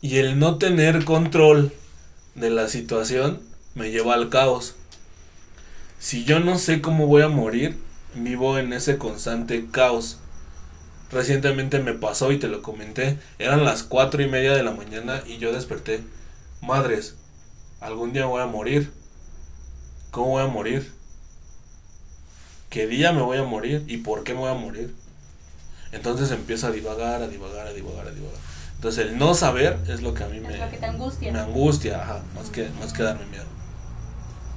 [0.01, 1.73] Y el no tener control
[2.35, 3.41] de la situación
[3.75, 4.75] me lleva al caos.
[5.99, 7.77] Si yo no sé cómo voy a morir,
[8.15, 10.19] vivo en ese constante caos.
[11.11, 13.19] Recientemente me pasó y te lo comenté.
[13.39, 16.03] Eran las cuatro y media de la mañana y yo desperté.
[16.61, 17.17] Madres,
[17.81, 18.93] algún día voy a morir.
[20.11, 20.93] ¿Cómo voy a morir?
[22.71, 23.85] ¿Qué día me voy a morir?
[23.87, 24.95] ¿Y por qué me voy a morir?
[25.93, 28.39] Entonces empiezo a divagar, a divagar, a divagar, a divagar.
[28.75, 31.33] Entonces el no saber es lo que a mí me, lo que te angustia.
[31.33, 33.45] me angustia, ajá, más que, más que darme miedo.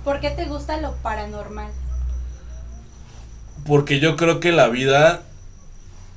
[0.03, 1.71] ¿Por qué te gusta lo paranormal?
[3.65, 5.21] Porque yo creo que la vida,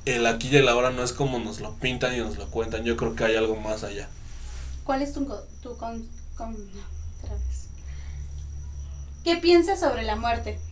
[0.05, 2.83] el aquí y el ahora no es como nos lo pintan y nos lo cuentan.
[2.85, 4.09] Yo creo que hay algo más allá.
[4.83, 5.25] ¿Cuál es tu,
[5.61, 6.87] tu con, con- no,
[7.19, 7.69] otra vez.
[9.23, 10.63] ¿Qué piensas sobre la muerte?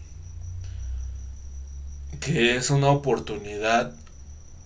[2.19, 3.93] Que es una oportunidad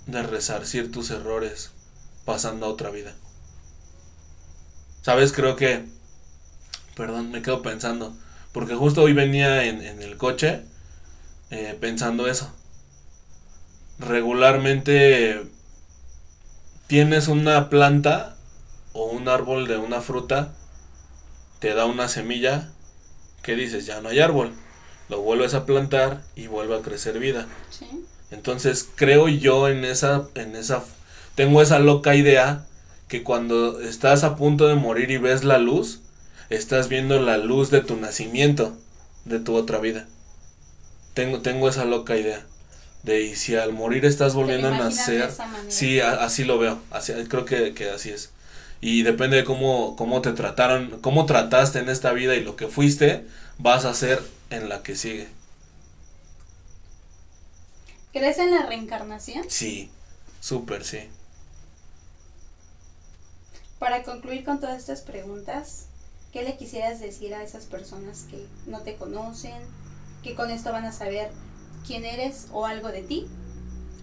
[0.08, 1.72] de resarcir tus errores
[2.26, 3.16] pasando a otra vida.
[5.02, 5.32] ¿Sabes?
[5.34, 5.86] Creo que...
[6.96, 8.14] Perdón, me quedo pensando.
[8.52, 10.64] Porque justo hoy venía en, en el coche
[11.52, 12.52] eh, pensando eso.
[14.00, 15.44] Regularmente
[16.88, 18.36] tienes una planta
[18.94, 20.54] o un árbol de una fruta,
[21.60, 22.70] te da una semilla,
[23.42, 23.86] que dices?
[23.86, 24.54] Ya no hay árbol.
[25.10, 27.48] Lo vuelves a plantar y vuelve a crecer vida.
[27.70, 28.06] Sí.
[28.30, 30.84] Entonces creo yo en esa, en esa,
[31.36, 32.66] tengo esa loca idea
[33.08, 36.02] que cuando estás a punto de morir y ves la luz,
[36.50, 38.78] estás viendo la luz de tu nacimiento,
[39.26, 40.08] de tu otra vida.
[41.14, 42.46] Tengo, tengo esa loca idea.
[43.04, 45.32] De y si al morir estás volviendo a nacer,
[45.68, 48.32] sí, a- así lo veo, así, creo que, que así es.
[48.82, 52.68] Y depende de cómo, cómo te trataron, cómo trataste en esta vida y lo que
[52.68, 53.26] fuiste,
[53.58, 55.28] vas a ser en la que sigue.
[58.12, 59.46] ¿Crees en la reencarnación?
[59.50, 59.90] Sí,
[60.42, 61.08] súper, sí.
[63.80, 65.86] Para concluir con todas estas preguntas,
[66.34, 69.62] ¿qué le quisieras decir a esas personas que no te conocen,
[70.24, 71.30] que con esto van a saber
[71.86, 73.28] quién eres o algo de ti,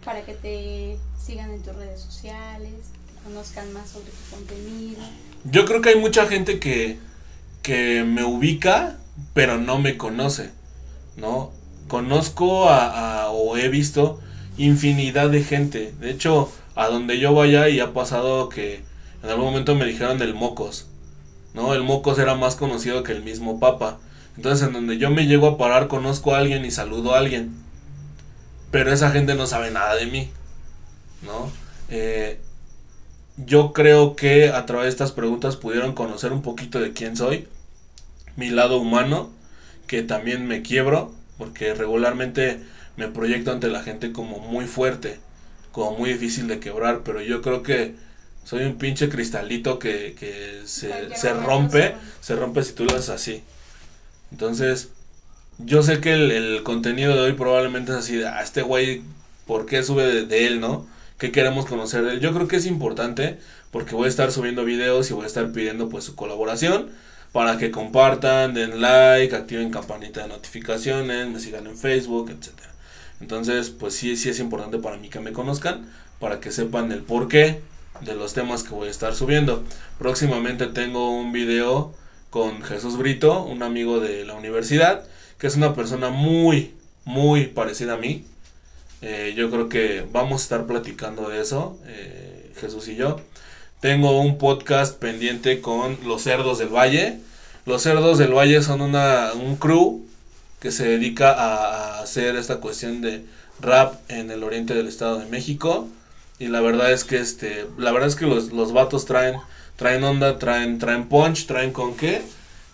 [0.04, 2.72] para que te sigan en tus redes sociales,
[3.06, 5.00] que conozcan más sobre tu contenido?
[5.44, 6.98] Yo creo que hay mucha gente que,
[7.62, 8.96] que me ubica,
[9.32, 10.50] pero no me conoce,
[11.16, 11.50] ¿no?
[11.88, 14.20] Conozco a- o he visto
[14.56, 15.92] infinidad de gente.
[16.00, 18.82] De hecho, a donde yo vaya y ha pasado que
[19.22, 20.86] en algún momento me dijeron el Mocos,
[21.54, 21.74] ¿no?
[21.74, 23.98] El Mocos era más conocido que el mismo Papa.
[24.36, 27.54] Entonces, en donde yo me llego a parar, conozco a alguien y saludo a alguien.
[28.74, 30.30] Pero esa gente no sabe nada de mí,
[31.22, 31.50] ¿no?
[31.88, 32.40] Eh,
[33.36, 37.48] yo creo que a través de estas preguntas pudieron conocer un poquito de quién soy,
[38.36, 39.30] mi lado humano,
[39.86, 42.60] que también me quiebro, porque regularmente
[42.96, 45.20] me proyecto ante la gente como muy fuerte,
[45.72, 47.94] como muy difícil de quebrar, pero yo creo que
[48.44, 51.96] soy un pinche cristalito que, que se, se rompe.
[52.20, 53.44] se rompe si tú lo haces así.
[54.32, 54.90] Entonces,
[55.58, 59.02] yo sé que el, contenido de hoy probablemente es así de, ah, este güey,
[59.46, 60.86] ¿por qué sube de, de él, no?
[61.18, 62.20] ¿Qué queremos conocer de él?
[62.20, 63.38] Yo creo que es importante
[63.70, 66.90] porque voy a estar subiendo videos y voy a estar pidiendo pues su colaboración
[67.34, 72.70] para que compartan, den like, activen campanita de notificaciones, me sigan en Facebook, etcétera.
[73.20, 75.90] Entonces, pues sí, sí es importante para mí que me conozcan,
[76.20, 77.60] para que sepan el porqué
[78.02, 79.64] de los temas que voy a estar subiendo.
[79.98, 81.92] Próximamente tengo un video
[82.30, 85.04] con Jesús Brito, un amigo de la universidad,
[85.46, 86.74] es una persona muy,
[87.04, 88.24] muy parecida a mí.
[89.02, 93.20] Eh, yo creo que vamos a estar platicando de eso, eh, Jesús y yo.
[93.80, 97.18] Tengo un podcast pendiente con Los Cerdos del Valle.
[97.66, 100.06] Los Cerdos del Valle son una, un crew
[100.60, 103.24] que se dedica a, a hacer esta cuestión de
[103.60, 105.88] rap en el oriente del Estado de México.
[106.38, 109.36] Y la verdad es que este, la verdad es que los, los vatos traen,
[109.76, 112.22] traen onda, traen, traen punch, traen con qué.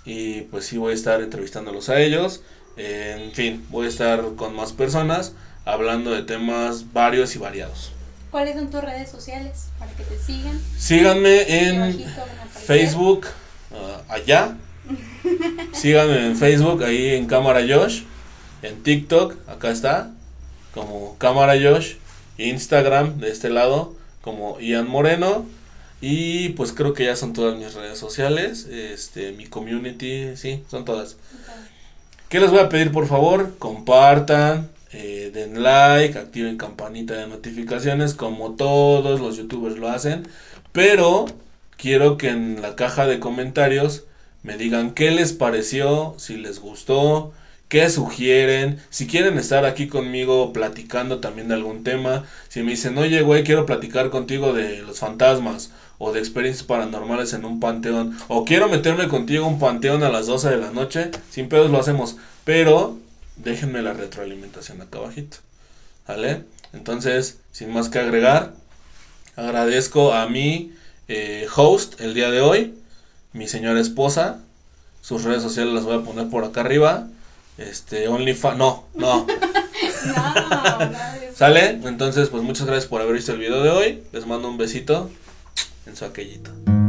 [0.04, 2.42] Y pues sí voy a estar entrevistándolos a ellos.
[2.76, 5.32] Eh, en fin, voy a estar con más personas
[5.64, 7.92] hablando de temas varios y variados.
[8.30, 10.60] ¿Cuáles son tus redes sociales para que te sigan?
[10.78, 12.04] Síganme en.
[12.64, 13.26] Facebook,
[13.72, 14.56] ah, allá.
[15.72, 18.02] Síganme en Facebook, ahí en Cámara Josh.
[18.62, 20.10] En TikTok, acá está,
[20.72, 21.94] como Cámara Josh.
[22.38, 25.44] Instagram, de este lado, como Ian Moreno.
[26.00, 28.66] Y pues creo que ya son todas mis redes sociales.
[28.66, 31.16] Este, mi community, sí, son todas.
[32.30, 33.56] ¿Qué les voy a pedir por favor?
[33.58, 40.28] Compartan, eh, den like, activen campanita de notificaciones como todos los youtubers lo hacen.
[40.70, 41.24] Pero
[41.76, 44.04] quiero que en la caja de comentarios
[44.44, 47.32] me digan qué les pareció, si les gustó,
[47.68, 52.96] qué sugieren, si quieren estar aquí conmigo platicando también de algún tema, si me dicen,
[52.98, 55.72] oye güey, quiero platicar contigo de los fantasmas
[56.02, 60.08] o de experiencias paranormales en un panteón, o quiero meterme contigo a un panteón a
[60.08, 62.98] las 12 de la noche, sin pedos lo hacemos, pero
[63.36, 65.36] déjenme la retroalimentación acá abajito,
[66.08, 66.44] ¿vale?
[66.72, 68.54] Entonces, sin más que agregar,
[69.36, 70.72] agradezco a mi
[71.08, 72.74] eh, host el día de hoy,
[73.34, 74.40] mi señora esposa,
[75.02, 77.08] sus redes sociales las voy a poner por acá arriba,
[77.58, 79.26] este, OnlyFans, no, no,
[80.06, 80.34] No.
[81.34, 81.78] ¿Sale?
[81.84, 84.02] Entonces, pues muchas gracias por haber visto el video de hoy.
[84.12, 85.10] Les mando un besito
[85.86, 86.79] en su aquellito.